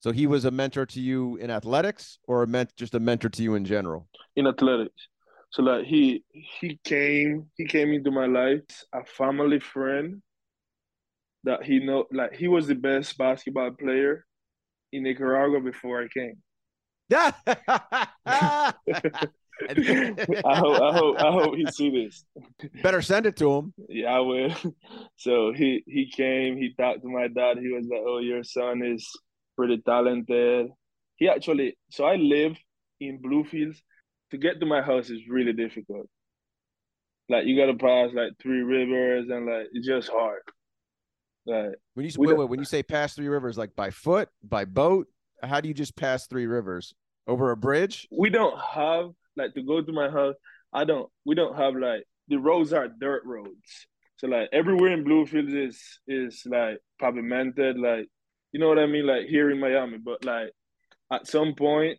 [0.00, 3.30] So he was a mentor to you in athletics or a ment- just a mentor
[3.30, 4.06] to you in general?
[4.36, 5.08] In athletics.
[5.50, 10.20] So like he he came he came into my life a family friend
[11.44, 14.26] that he know like he was the best basketball player
[14.92, 16.36] in Nicaragua before I came.
[20.46, 22.24] I hope I hope I hope he see this.
[22.82, 23.74] Better send it to him.
[23.88, 24.54] Yeah, I will.
[25.16, 27.58] So he he came, he talked to my dad.
[27.58, 29.08] He was like, "Oh, your son is
[29.56, 30.68] pretty talented."
[31.16, 32.56] He actually so I live
[33.00, 33.80] in Bluefields.
[34.30, 36.08] To get to my house is really difficult.
[37.28, 40.42] Like you gotta pass like three rivers and like it's just hard.
[41.46, 44.64] Like when you wait, wait, when you say pass three rivers, like by foot, by
[44.64, 45.06] boat,
[45.42, 46.94] how do you just pass three rivers
[47.26, 48.06] over a bridge?
[48.10, 50.34] We don't have like to go to my house.
[50.72, 51.10] I don't.
[51.24, 53.86] We don't have like the roads are dirt roads.
[54.16, 58.08] So like everywhere in Bluefields is is like pavimented, like
[58.52, 59.98] you know what I mean, like here in Miami.
[59.98, 60.50] But like
[61.12, 61.98] at some point,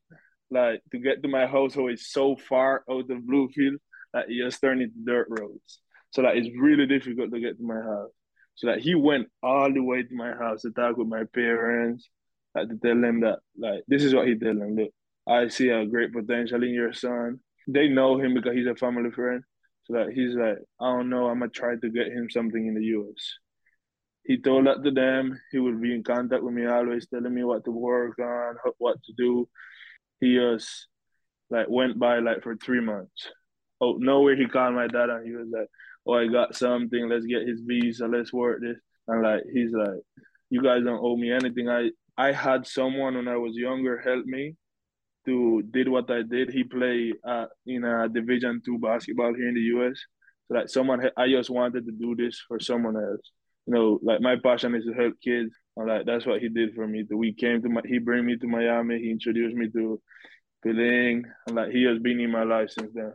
[0.49, 3.77] like to get to my household oh, is so far out of Bluefield
[4.13, 5.79] that you just turn into dirt roads.
[6.11, 8.11] So that it's really difficult to get to my house.
[8.55, 12.07] So that he went all the way to my house to talk with my parents,
[12.55, 14.75] like to tell them that like this is what he tell them.
[14.75, 14.91] Look,
[15.27, 17.39] I see a great potential in your son.
[17.67, 19.43] They know him because he's a family friend.
[19.85, 22.73] So that he's like, I don't know, I'm gonna try to get him something in
[22.73, 23.37] the US.
[24.23, 25.39] He told that to them.
[25.51, 29.01] He would be in contact with me, always telling me what to work on, what
[29.03, 29.47] to do.
[30.19, 30.87] He just
[31.51, 33.29] like went by like for three months.
[33.79, 35.67] Oh, nowhere he called my dad and he was like,
[36.07, 38.77] Oh, I got something, let's get his visa, let's work this.
[39.07, 40.01] And like he's like,
[40.49, 41.69] You guys don't owe me anything.
[41.69, 44.55] I I had someone when I was younger help me
[45.25, 46.49] to did what I did.
[46.49, 49.99] He played uh, in a Division two basketball here in the U.S.
[50.47, 53.21] So like someone, I just wanted to do this for someone else.
[53.67, 56.75] You know, like my passion is to help kids, and like that's what he did
[56.75, 57.03] for me.
[57.09, 58.99] We came to my, he bring me to Miami.
[58.99, 59.99] He introduced me to
[60.65, 63.13] Pelin, and like he has been in my life since then.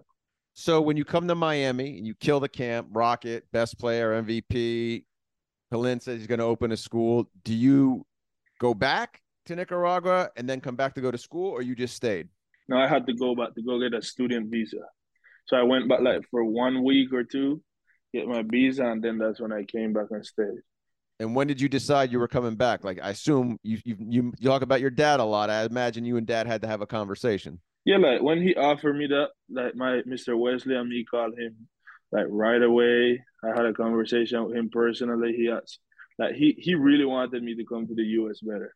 [0.55, 5.05] So when you come to Miami and you kill the camp, Rocket, best player, MVP,
[5.73, 7.31] Pelin says he's going to open a school.
[7.44, 8.05] Do you
[8.61, 9.20] go back
[9.51, 12.29] to Nicaragua and then come back to go to school, or you just stayed?
[12.69, 14.79] No, I had to go back to go get a student visa.
[15.47, 17.61] So I went back like for one week or two,
[18.15, 20.63] get my visa, and then that's when I came back and stayed.
[21.19, 22.85] And when did you decide you were coming back?
[22.85, 25.51] Like I assume you you you, talk about your dad a lot.
[25.51, 27.61] I imagine you and dad had to have a conversation.
[27.85, 30.39] Yeah, like when he offered me that, like my Mr.
[30.39, 31.69] Wesley and me called him
[32.13, 33.23] like right away.
[33.43, 35.33] I had a conversation with him personally.
[35.33, 35.81] He asked,
[36.19, 38.75] like he he really wanted me to come to the US better.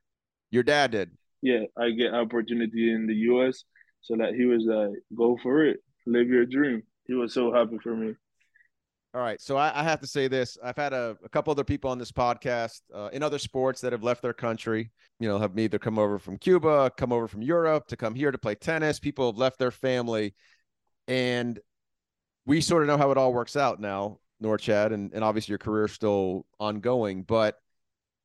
[0.50, 1.10] Your dad did.
[1.42, 3.64] Yeah, I get opportunity in the U.S.
[4.02, 7.78] So that he was like, "Go for it, live your dream." He was so happy
[7.82, 8.14] for me.
[9.14, 11.62] All right, so I, I have to say this: I've had a, a couple other
[11.62, 14.90] people on this podcast uh, in other sports that have left their country.
[15.20, 18.32] You know, have either come over from Cuba, come over from Europe to come here
[18.32, 18.98] to play tennis.
[18.98, 20.34] People have left their family,
[21.06, 21.60] and
[22.44, 25.58] we sort of know how it all works out now, Norchad, and, and obviously your
[25.58, 27.22] career is still ongoing.
[27.22, 27.56] But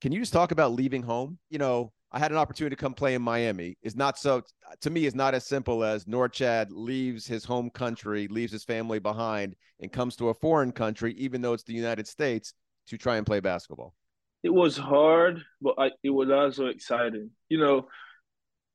[0.01, 1.37] can you just talk about leaving home?
[1.49, 4.41] You know, I had an opportunity to come play in Miami is not so
[4.81, 8.99] to me is not as simple as Norchad leaves his home country, leaves his family
[8.99, 12.53] behind, and comes to a foreign country, even though it's the United States,
[12.87, 13.93] to try and play basketball.
[14.41, 17.29] It was hard, but I, it was also exciting.
[17.49, 17.87] You know,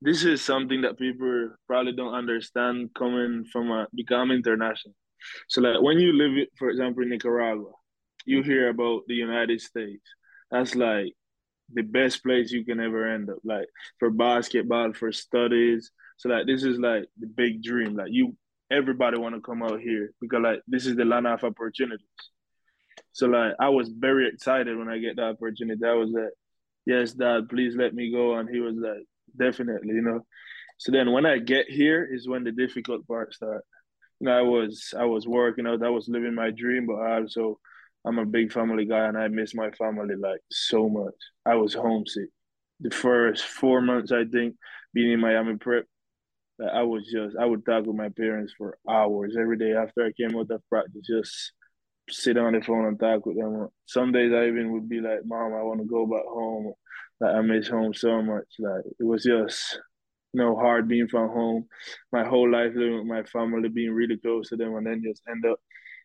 [0.00, 4.94] this is something that people probably don't understand coming from a become international.
[5.48, 7.72] So like when you live, for example, in Nicaragua,
[8.26, 10.04] you hear about the United States.
[10.50, 11.14] That's like
[11.74, 13.66] the best place you can ever end up, like
[13.98, 15.90] for basketball, for studies.
[16.16, 17.96] So like this is like the big dream.
[17.96, 18.36] Like you
[18.70, 22.06] everybody wanna come out here because like this is the land of opportunities.
[23.12, 25.84] So like I was very excited when I get the opportunity.
[25.84, 26.32] I was like,
[26.86, 28.34] Yes, dad, please let me go.
[28.34, 29.06] And he was like,
[29.36, 30.24] Definitely, you know.
[30.78, 33.64] So then when I get here is when the difficult part start.
[34.20, 37.20] You know, I was I was working out, I was living my dream, but I
[37.20, 37.58] also
[38.04, 41.14] I'm a big family guy and I miss my family like so much.
[41.46, 42.28] I was homesick.
[42.80, 44.56] The first four months, I think,
[44.92, 45.86] being in Miami prep,
[46.58, 50.04] like, I was just I would talk with my parents for hours every day after
[50.04, 51.52] I came out of practice, just
[52.10, 53.68] sit on the phone and talk with them.
[53.86, 56.74] Some days I even would be like, "Mom, I want to go back home.
[57.20, 59.80] Like I miss home so much." Like it was just
[60.32, 61.66] know hard being from home.
[62.12, 65.22] My whole life living with my family, being really close to them, and then just
[65.28, 65.58] end up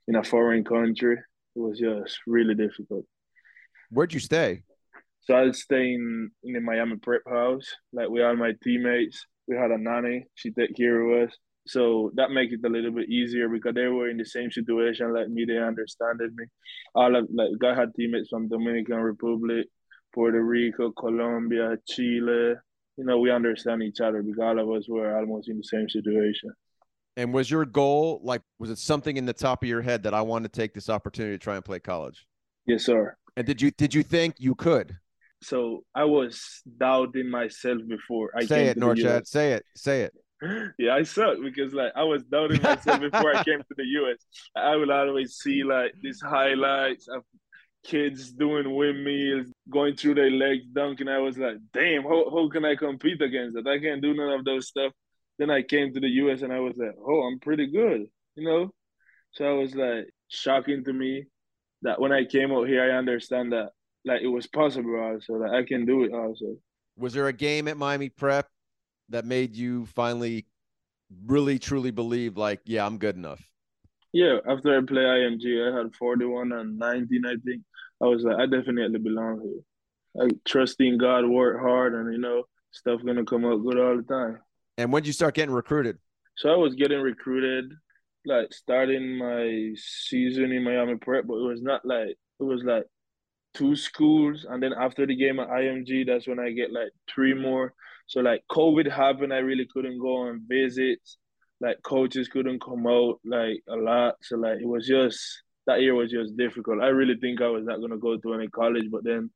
[0.07, 1.17] in a foreign country.
[1.59, 3.05] It was just really difficult.
[3.91, 4.63] Where'd you stay?
[5.23, 9.25] So I was staying in the Miami prep house, like we had my teammates.
[9.45, 11.35] We had a nanny; she take care of us.
[11.67, 15.13] So that make it a little bit easier because they were in the same situation
[15.13, 15.43] like me.
[15.43, 16.45] They understood me.
[16.95, 19.67] All of like I had teammates from Dominican Republic,
[20.13, 22.55] Puerto Rico, Colombia, Chile.
[22.95, 25.89] You know, we understand each other because all of us were almost in the same
[25.89, 26.51] situation.
[27.19, 30.13] And was your goal like was it something in the top of your head that
[30.13, 32.25] I want to take this opportunity to try and play college?
[32.65, 33.13] Yes, sir.
[33.36, 34.95] And did you did you think you could?
[35.41, 39.27] So I was doubting myself before I say it, Norchad.
[39.27, 39.65] Say it.
[39.75, 40.13] Say it.
[40.79, 44.17] yeah, I suck because like I was doubting myself before I came to the US.
[44.55, 47.23] I would always see like these highlights of
[47.84, 51.10] kids doing windmills, going through their legs, dunking.
[51.10, 53.67] I was like, damn, how, how can I compete against that?
[53.67, 54.93] I can't do none of those stuff.
[55.39, 58.43] Then I came to the US and I was like, oh, I'm pretty good, you
[58.43, 58.71] know?
[59.32, 61.25] So I was like shocking to me
[61.82, 63.69] that when I came out here, I understand that
[64.06, 66.58] like it was possible also, that I can do it also.
[66.97, 68.47] Was there a game at Miami Prep
[69.10, 70.45] that made you finally
[71.25, 73.41] really truly believe like, yeah, I'm good enough?
[74.12, 77.63] Yeah, after I play IMG, I had 41 and 19, I think.
[78.02, 80.25] I was like, I definitely belong here.
[80.25, 83.97] I trust in God, work hard, and you know, stuff gonna come out good all
[83.97, 84.39] the time.
[84.79, 85.97] And when did you start getting recruited?
[86.37, 87.73] So I was getting recruited,
[88.25, 92.85] like starting my season in Miami Prep, but it was not like it was like
[93.53, 97.33] two schools, and then after the game at IMG, that's when I get like three
[97.33, 97.73] more.
[98.07, 101.17] So like COVID happened, I really couldn't go on visits.
[101.59, 104.15] Like coaches couldn't come out like a lot.
[104.21, 105.19] So like it was just
[105.67, 106.81] that year was just difficult.
[106.81, 109.29] I really think I was not gonna go to any college, but then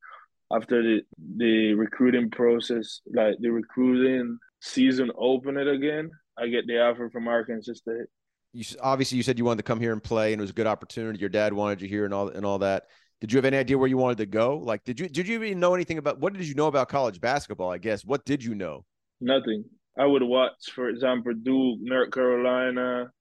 [0.53, 1.01] after the
[1.36, 7.28] the recruiting process, like the recruiting season open it again, I get the offer from
[7.28, 8.08] Arkansas State.
[8.54, 10.54] You obviously you said you wanted to come here and play, and it was a
[10.54, 11.19] good opportunity.
[11.19, 12.84] Your dad wanted you here, and all and all that.
[13.19, 14.58] Did you have any idea where you wanted to go?
[14.58, 17.19] Like, did you did you even know anything about what did you know about college
[17.19, 17.71] basketball?
[17.71, 18.86] I guess what did you know?
[19.21, 19.65] Nothing.
[19.97, 23.12] I would watch, for example, Duke, North Carolina,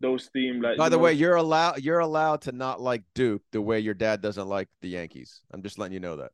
[0.00, 0.62] those teams.
[0.62, 3.94] Like, by the way, you're allowed you're allowed to not like Duke the way your
[3.94, 5.40] dad doesn't like the Yankees.
[5.52, 6.30] I'm just letting you know that.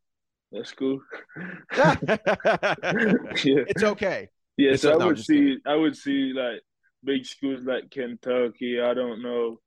[0.52, 1.00] That's cool.
[1.76, 1.96] yeah.
[3.34, 4.28] It's okay.
[4.56, 5.60] Yeah, it's so I would see kidding.
[5.66, 6.60] I would see like
[7.04, 9.60] big schools like Kentucky, I don't know,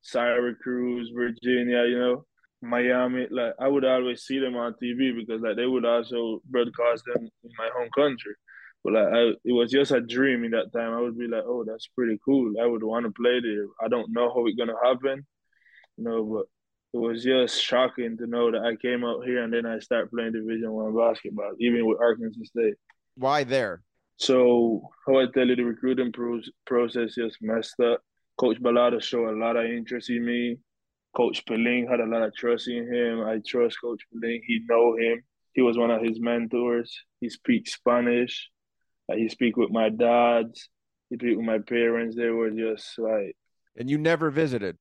[0.00, 2.24] Syracuse, Virginia, you know.
[2.62, 7.04] Miami, like I would always see them on TV because like they would also broadcast
[7.06, 8.34] them in my home country.
[8.84, 10.92] But like I, it was just a dream in that time.
[10.92, 12.54] I would be like, oh, that's pretty cool.
[12.62, 13.66] I would want to play there.
[13.82, 15.26] I don't know how it's gonna happen,
[15.96, 16.46] you know, but
[16.92, 20.10] it was just shocking to know that I came up here and then I start
[20.10, 22.74] playing Division One basketball, even with Arkansas State.
[23.14, 23.82] Why there?
[24.16, 26.12] So how I tell you, the recruiting
[26.66, 28.00] process just messed up.
[28.38, 30.58] Coach Balado showed a lot of interest in me.
[31.16, 33.20] Coach Peling had a lot of trust in him.
[33.20, 34.42] I trust Coach Peling.
[34.46, 35.22] He know him.
[35.52, 36.96] He was one of his mentors.
[37.20, 38.48] He speaks Spanish.
[39.08, 40.68] Like he speak with my dads.
[41.08, 42.16] He speak with my parents.
[42.16, 43.36] They were just like.
[43.76, 44.76] And you never visited.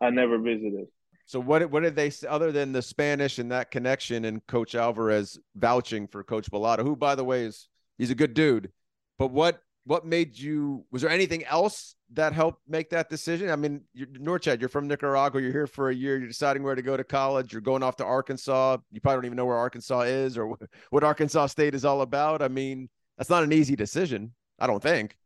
[0.00, 0.86] I never visited.
[1.30, 4.74] So what what did they say other than the Spanish and that connection and Coach
[4.74, 8.72] Alvarez vouching for Coach Balado, who by the way is he's a good dude.
[9.16, 13.48] But what what made you was there anything else that helped make that decision?
[13.48, 16.74] I mean you're, norchad you're from nicaragua you're here for a year you're deciding where
[16.74, 19.56] to go to college you're going off to arkansas you probably don't even know where
[19.56, 20.56] arkansas is or
[20.90, 22.42] what arkansas state is all about.
[22.42, 25.16] I mean that's not an easy decision i don't think.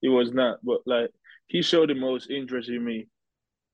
[0.00, 1.10] It was not but like
[1.48, 3.08] he showed the most interest in me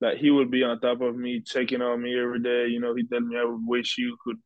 [0.01, 2.95] like he would be on top of me checking on me every day you know
[2.95, 4.37] he told me i would wish you could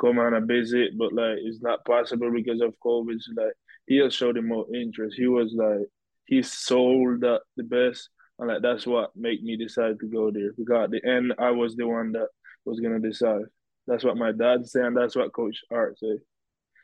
[0.00, 3.52] come on a visit but like it's not possible because of covid so like
[3.86, 5.16] he has showed him more interest.
[5.16, 5.88] He was like
[6.26, 10.52] he sold the, the best, and like that's what made me decide to go there.
[10.56, 12.28] Because at the end, I was the one that
[12.64, 13.42] was gonna decide.
[13.86, 16.18] That's what my dad said, and that's what Coach Art said.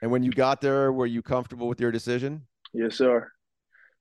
[0.02, 2.42] And when you got there, were you comfortable with your decision?
[2.72, 3.30] Yes, sir.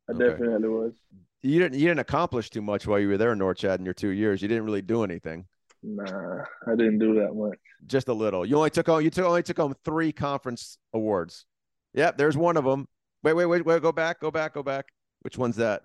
[0.10, 0.30] I okay.
[0.30, 0.94] definitely was.
[1.42, 1.80] You didn't.
[1.80, 4.42] You didn't accomplish too much while you were there in Norchad in your two years.
[4.42, 5.46] You didn't really do anything.
[5.84, 7.60] Nah, I didn't do that much.
[7.86, 8.46] Just a little.
[8.46, 9.02] You only took home.
[9.02, 11.46] You took only took home three conference awards.
[11.94, 12.88] Yep, there's one of them.
[13.24, 13.82] Wait, wait, wait, wait.
[13.82, 14.86] Go back, go back, go back.
[15.22, 15.84] Which one's that?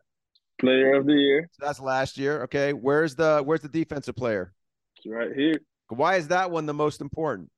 [0.61, 1.48] Player of the year.
[1.53, 2.42] So that's last year.
[2.44, 2.72] Okay.
[2.72, 4.53] Where's the where's the defensive player?
[4.96, 5.61] It's right here.
[5.88, 7.50] Why is that one the most important?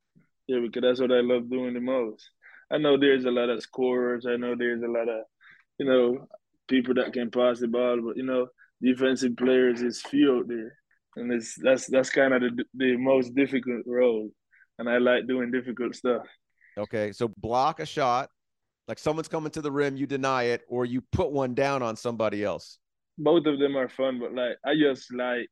[0.46, 2.28] Yeah, because that's what I love doing the most.
[2.70, 4.26] I know there's a lot of scorers.
[4.26, 5.24] I know there's a lot of,
[5.78, 6.26] you know,
[6.68, 8.48] people that can pass the ball, but you know,
[8.82, 10.76] defensive players is few out there.
[11.16, 14.30] and it's that's that's kind of the the most difficult role,
[14.78, 16.26] and I like doing difficult stuff.
[16.76, 18.28] Okay, so block a shot,
[18.88, 21.96] like someone's coming to the rim, you deny it, or you put one down on
[21.96, 22.78] somebody else.
[23.16, 25.48] Both of them are fun, but like I just like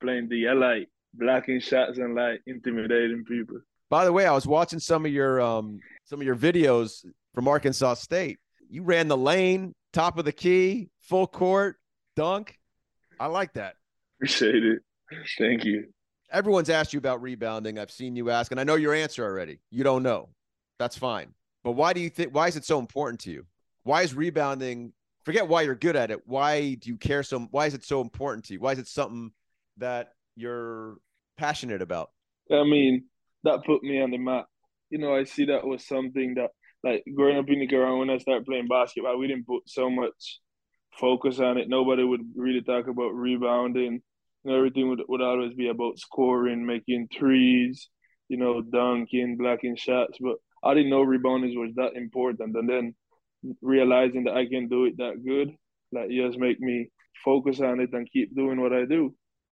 [0.00, 3.58] playing the I like blocking shots and like intimidating people.
[3.90, 7.48] By the way, I was watching some of your um some of your videos from
[7.48, 8.38] Arkansas State.
[8.68, 11.76] You ran the lane, top of the key, full court,
[12.14, 12.58] dunk.
[13.18, 13.76] I like that.
[14.18, 14.80] Appreciate it.
[15.38, 15.84] Thank you.
[16.30, 17.78] Everyone's asked you about rebounding.
[17.78, 19.60] I've seen you ask, and I know your answer already.
[19.70, 20.30] You don't know.
[20.78, 21.34] That's fine.
[21.62, 23.46] But why do you think why is it so important to you?
[23.84, 24.92] Why is rebounding
[25.26, 26.22] forget why you're good at it.
[26.24, 28.60] Why do you care so why is it so important to you?
[28.60, 29.32] Why is it something
[29.76, 30.96] that you're
[31.36, 32.10] passionate about?
[32.50, 33.06] I mean,
[33.42, 34.46] that put me on the map.
[34.88, 36.50] You know, I see that was something that
[36.86, 40.40] like growing up in Nicaragua when I started playing basketball, we didn't put so much
[41.00, 41.68] focus on it.
[41.68, 44.02] Nobody would really talk about rebounding.
[44.48, 47.88] Everything would, would always be about scoring, making threes,
[48.28, 50.18] you know, dunking, blocking shots.
[50.20, 52.56] But I didn't know rebounding was that important.
[52.56, 52.94] And then
[53.60, 55.56] realizing that I can do it that good,
[55.90, 56.90] like just make me
[57.24, 59.12] focus on it and keep doing what I do.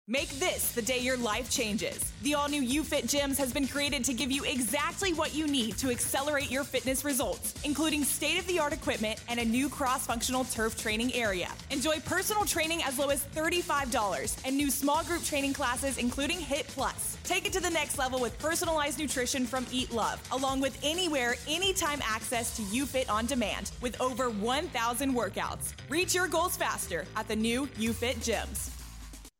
[0.08, 2.12] Make this the day your life changes.
[2.22, 5.78] The all new UFit Gyms has been created to give you exactly what you need
[5.78, 10.04] to accelerate your fitness results, including state of the art equipment and a new cross
[10.04, 11.50] functional turf training area.
[11.70, 16.66] Enjoy personal training as low as $35 and new small group training classes, including HIT
[16.66, 17.16] Plus.
[17.22, 21.36] Take it to the next level with personalized nutrition from Eat Love, along with anywhere,
[21.46, 25.74] anytime access to UFit on demand with over 1,000 workouts.
[25.88, 28.81] Reach your goals faster at the new UFit Gyms.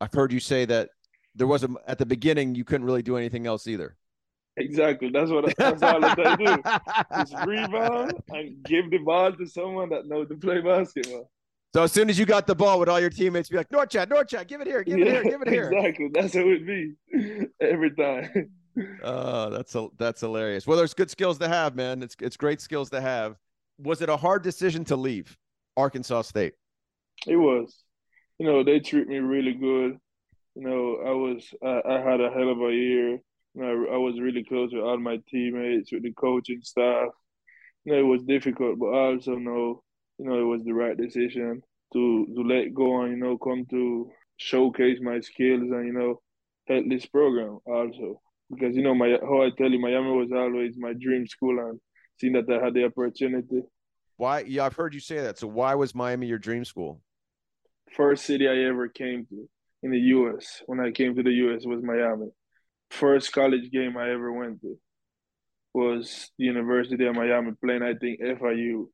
[0.03, 0.91] I've heard you say that
[1.37, 3.97] there was a at the beginning you couldn't really do anything else either.
[4.57, 5.11] Exactly.
[5.11, 6.57] That's what that's all I do.
[7.19, 11.31] Just rebound and give the ball to someone that knows to play basketball.
[11.73, 14.09] So as soon as you got the ball, would all your teammates be like, Norchad,
[14.09, 15.71] Norchad, give it here, give it here, give it here.
[15.71, 16.11] Exactly.
[16.13, 16.95] That's how it be
[17.61, 18.51] every time.
[19.03, 20.67] Oh, that's a, that's hilarious.
[20.67, 22.03] Well, there's good skills to have, man.
[22.03, 23.39] It's it's great skills to have.
[23.79, 25.39] Was it a hard decision to leave
[25.77, 26.55] Arkansas State?
[27.27, 27.82] It was
[28.43, 29.97] you know, they treat me really good.
[30.57, 33.11] You know, I was I, I had a hell of a year.
[33.13, 33.21] You
[33.55, 37.11] know, I, I was really close with all my teammates, with the coaching staff.
[37.85, 39.85] You know, it was difficult, but I also know,
[40.19, 41.63] you know, it was the right decision
[41.93, 46.21] to to let go and you know come to showcase my skills and you know
[46.67, 48.21] help this program also
[48.51, 51.79] because you know my how I tell you Miami was always my dream school and
[52.19, 53.63] seeing that I had the opportunity.
[54.17, 54.41] Why?
[54.41, 55.39] Yeah, I've heard you say that.
[55.39, 57.01] So why was Miami your dream school?
[57.97, 59.49] First city I ever came to
[59.83, 60.63] in the U.S.
[60.67, 61.65] When I came to the U.S.
[61.65, 62.29] was Miami.
[62.91, 64.79] First college game I ever went to
[65.75, 68.87] was the University of Miami playing, I think, FIU.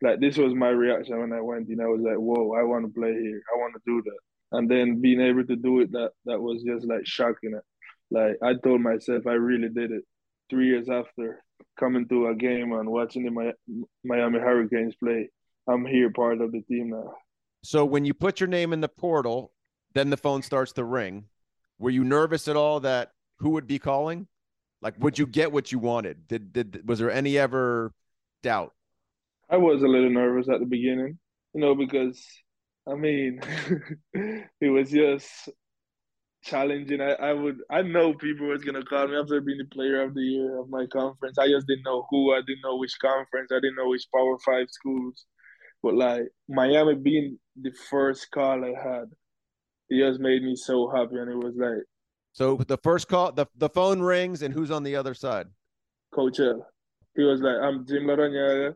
[0.00, 1.80] Like, this was my reaction when I went in.
[1.80, 3.42] I was like, whoa, I want to play here.
[3.54, 4.58] I want to do that.
[4.58, 7.54] And then being able to do it, that, that was just like shocking.
[7.54, 7.62] It.
[8.10, 10.04] Like, I told myself I really did it.
[10.50, 11.42] Three years after
[11.78, 13.52] coming to a game and watching the
[14.04, 15.30] Miami Hurricanes play,
[15.68, 17.14] I'm here part of the team now.
[17.62, 19.52] So when you put your name in the portal,
[19.94, 21.26] then the phone starts to ring.
[21.78, 24.26] Were you nervous at all that who would be calling?
[24.80, 26.26] Like, would you get what you wanted?
[26.26, 27.92] Did did was there any ever
[28.42, 28.72] doubt?
[29.48, 31.18] I was a little nervous at the beginning,
[31.54, 32.24] you know, because
[32.88, 33.40] I mean,
[34.14, 35.48] it was just
[36.42, 37.00] challenging.
[37.00, 40.14] I, I would I know people was gonna call me after being the player of
[40.14, 41.38] the year of my conference.
[41.38, 42.32] I just didn't know who.
[42.34, 43.52] I didn't know which conference.
[43.52, 45.26] I didn't know which Power Five schools.
[45.82, 49.04] But like Miami being the first call I had,
[49.88, 51.84] it just made me so happy, and it was like.
[52.32, 55.46] So the first call, the the phone rings, and who's on the other side?
[56.14, 56.66] Coach L.
[57.14, 58.74] He was like, "I'm Jim Larrañaga.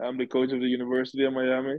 [0.00, 1.78] I'm the coach of the University of Miami.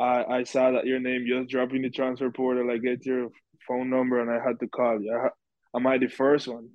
[0.00, 2.70] I I saw that your name just dropped in the transfer portal.
[2.70, 3.28] I get your
[3.66, 5.12] phone number, and I had to call you.
[5.14, 5.28] I,
[5.76, 6.70] am I the first one?"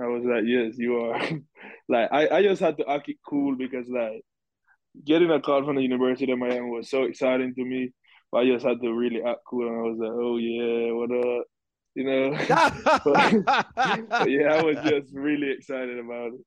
[0.00, 1.20] I was like, "Yes, you are."
[1.88, 4.24] like I I just had to act it cool because like
[5.04, 7.90] getting a call from the University of Miami was so exciting to me.
[8.34, 11.46] I just had to really act cool, and I was like, "Oh yeah, what up?"
[11.94, 12.36] You know.
[13.04, 16.40] but, but yeah, I was just really excited about it.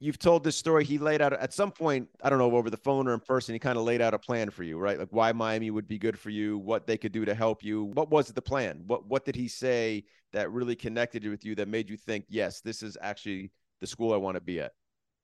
[0.00, 0.84] You've told this story.
[0.84, 3.54] He laid out at some point, I don't know, over the phone or in person.
[3.54, 4.98] He kind of laid out a plan for you, right?
[4.98, 7.84] Like why Miami would be good for you, what they could do to help you.
[7.84, 8.82] What was the plan?
[8.88, 10.02] What What did he say
[10.32, 14.12] that really connected with you that made you think, yes, this is actually the school
[14.12, 14.72] I want to be at?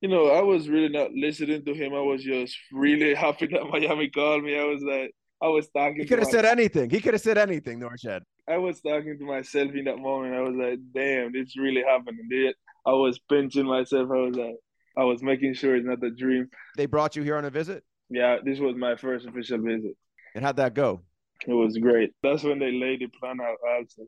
[0.01, 1.93] You know, I was really not listening to him.
[1.93, 4.57] I was just really happy that Miami called me.
[4.57, 5.99] I was like, I was talking.
[5.99, 6.89] He could have said anything.
[6.89, 8.21] He could have said anything, Norchad.
[8.47, 10.35] I was talking to myself in that moment.
[10.35, 12.53] I was like, damn, it's really happening.
[12.85, 14.09] I was pinching myself.
[14.11, 14.55] I was like,
[14.97, 16.49] I was making sure it's not a dream.
[16.75, 17.83] They brought you here on a visit?
[18.09, 19.95] Yeah, this was my first official visit.
[20.35, 21.01] And how'd that go?
[21.47, 22.11] It was great.
[22.23, 24.03] That's when they laid the plan out also.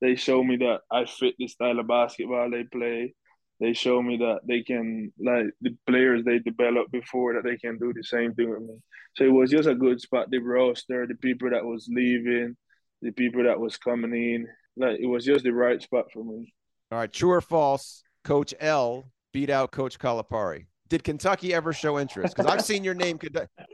[0.00, 3.14] they showed me that I fit the style of basketball they play.
[3.58, 7.78] They show me that they can like the players they developed before that they can
[7.78, 8.76] do the same thing with me.
[9.16, 10.30] So it was just a good spot.
[10.30, 12.56] The roster, the people that was leaving,
[13.00, 14.46] the people that was coming in,
[14.76, 16.52] like it was just the right spot for me.
[16.92, 18.02] All right, true or false?
[18.24, 20.66] Coach L beat out Coach Calipari.
[20.88, 22.36] Did Kentucky ever show interest?
[22.36, 23.18] Because I've seen your name.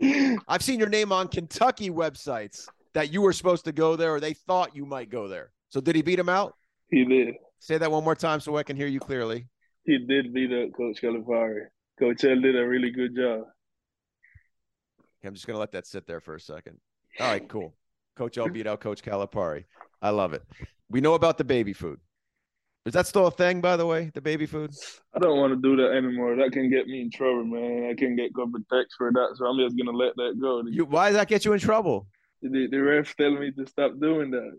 [0.49, 4.21] I've seen your name on Kentucky websites that you were supposed to go there, or
[4.21, 5.51] they thought you might go there.
[5.69, 6.55] So did he beat him out?
[6.91, 7.35] He did.
[7.59, 9.47] Say that one more time so I can hear you clearly.
[9.85, 11.65] He did beat up Coach Calipari.
[11.99, 13.45] Coach L did a really good job.
[15.25, 16.79] I'm just gonna let that sit there for a second.
[17.21, 17.75] All right, cool.
[18.17, 19.65] Coach L beat out Coach Calipari.
[20.01, 20.43] I love it.
[20.89, 22.01] We know about the baby food.
[22.85, 24.11] Is that still a thing, by the way?
[24.13, 24.73] The baby food?
[25.15, 26.35] I don't want to do that anymore.
[26.35, 27.89] That can get me in trouble, man.
[27.91, 30.63] I can get government text for that, so I'm just gonna let that go.
[30.69, 32.09] You, why does that get you in trouble?
[32.43, 34.59] The, the refs telling me to stop doing that.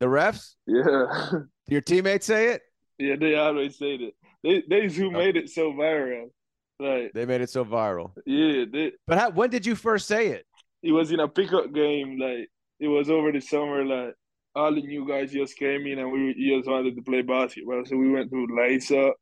[0.00, 0.54] The refs?
[0.66, 1.30] Yeah.
[1.30, 2.62] Do your teammates say it?
[2.98, 4.12] Yeah, they always say that.
[4.42, 6.30] They they who made it so viral.
[6.78, 8.12] Like they made it so viral.
[8.26, 8.64] Yeah.
[8.72, 10.46] They, but how, when did you first say it?
[10.82, 12.18] It was in a pickup game.
[12.18, 13.84] Like it was over the summer.
[13.84, 14.14] Like
[14.54, 17.84] all the new guys just came in and we just wanted to play basketball.
[17.86, 19.12] So we went to Lysa.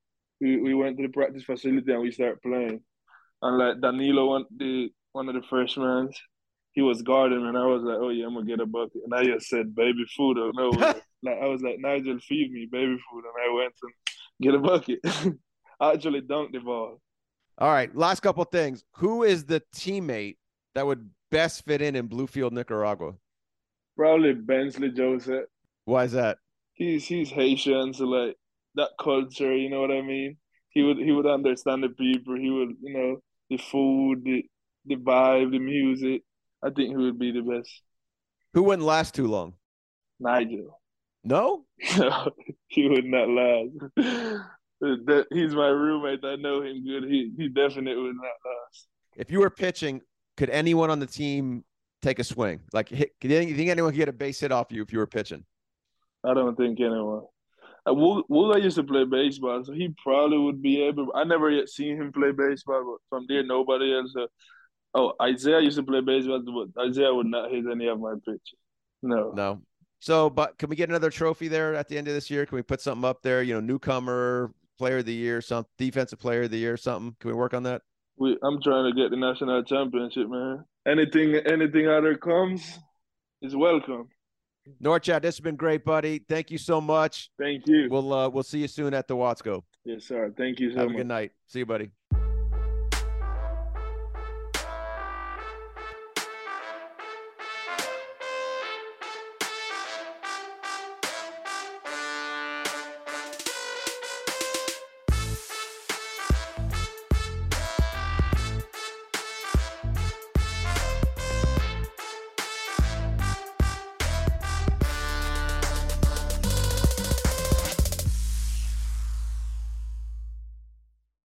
[0.40, 2.80] We we went to the practice facility and we started playing.
[3.42, 6.10] And like Danilo, one the one of the freshmen,
[6.72, 9.14] he was guarding, and I was like, "Oh yeah, I'm gonna get a bucket." And
[9.14, 10.70] I just said, "Baby food." Or no,
[11.22, 13.92] like I was like, "Nigel, feed me baby food," and I went and
[14.40, 15.00] get a bucket.
[15.80, 17.00] I actually dunked the ball.
[17.58, 18.84] All right, last couple things.
[18.96, 20.36] Who is the teammate
[20.74, 23.14] that would best fit in in Bluefield, Nicaragua?
[23.96, 25.44] Probably Bensley Joseph.
[25.84, 26.38] Why is that?
[26.74, 28.36] He's he's Haitian, so like
[28.76, 30.38] that culture, you know what I mean.
[30.70, 32.36] He would he would understand the people.
[32.36, 33.16] He would you know
[33.50, 34.44] the food, the
[34.86, 36.22] the vibe, the music.
[36.62, 37.82] I think he would be the best.
[38.54, 39.54] Who wouldn't last too long?
[40.18, 40.78] Nigel.
[41.24, 41.64] No?
[42.68, 43.70] he would not last.
[45.30, 46.24] He's my roommate.
[46.24, 47.04] I know him good.
[47.04, 48.86] He he definitely would not last.
[49.16, 50.00] If you were pitching,
[50.36, 51.64] could anyone on the team
[52.00, 52.60] take a swing?
[52.72, 55.06] Like, hit, you think anyone could get a base hit off you if you were
[55.06, 55.44] pitching?
[56.24, 57.24] I don't think anyone.
[57.86, 61.12] Will, Will I used to play baseball, so he probably would be able.
[61.14, 64.14] I never yet seen him play baseball, but from there, nobody else.
[64.18, 64.26] Uh,
[64.92, 68.58] Oh, Isaiah used to play baseball, but Isaiah would not hit any of my pitches.
[69.02, 69.32] No.
[69.34, 69.62] No.
[70.00, 72.46] So, but can we get another trophy there at the end of this year?
[72.46, 73.42] Can we put something up there?
[73.42, 77.14] You know, newcomer, player of the year, some defensive player of the year, something.
[77.20, 77.82] Can we work on that?
[78.16, 80.64] We, I'm trying to get the national championship, man.
[80.86, 82.78] Anything, anything other comes
[83.42, 84.08] is welcome.
[84.82, 86.20] Norchad, this has been great, buddy.
[86.28, 87.30] Thank you so much.
[87.38, 87.88] Thank you.
[87.90, 89.62] We'll uh, we'll see you soon at the Watsco.
[89.84, 90.32] Yes, sir.
[90.36, 90.94] Thank you so Have much.
[90.94, 91.32] a good night.
[91.46, 91.90] See you, buddy.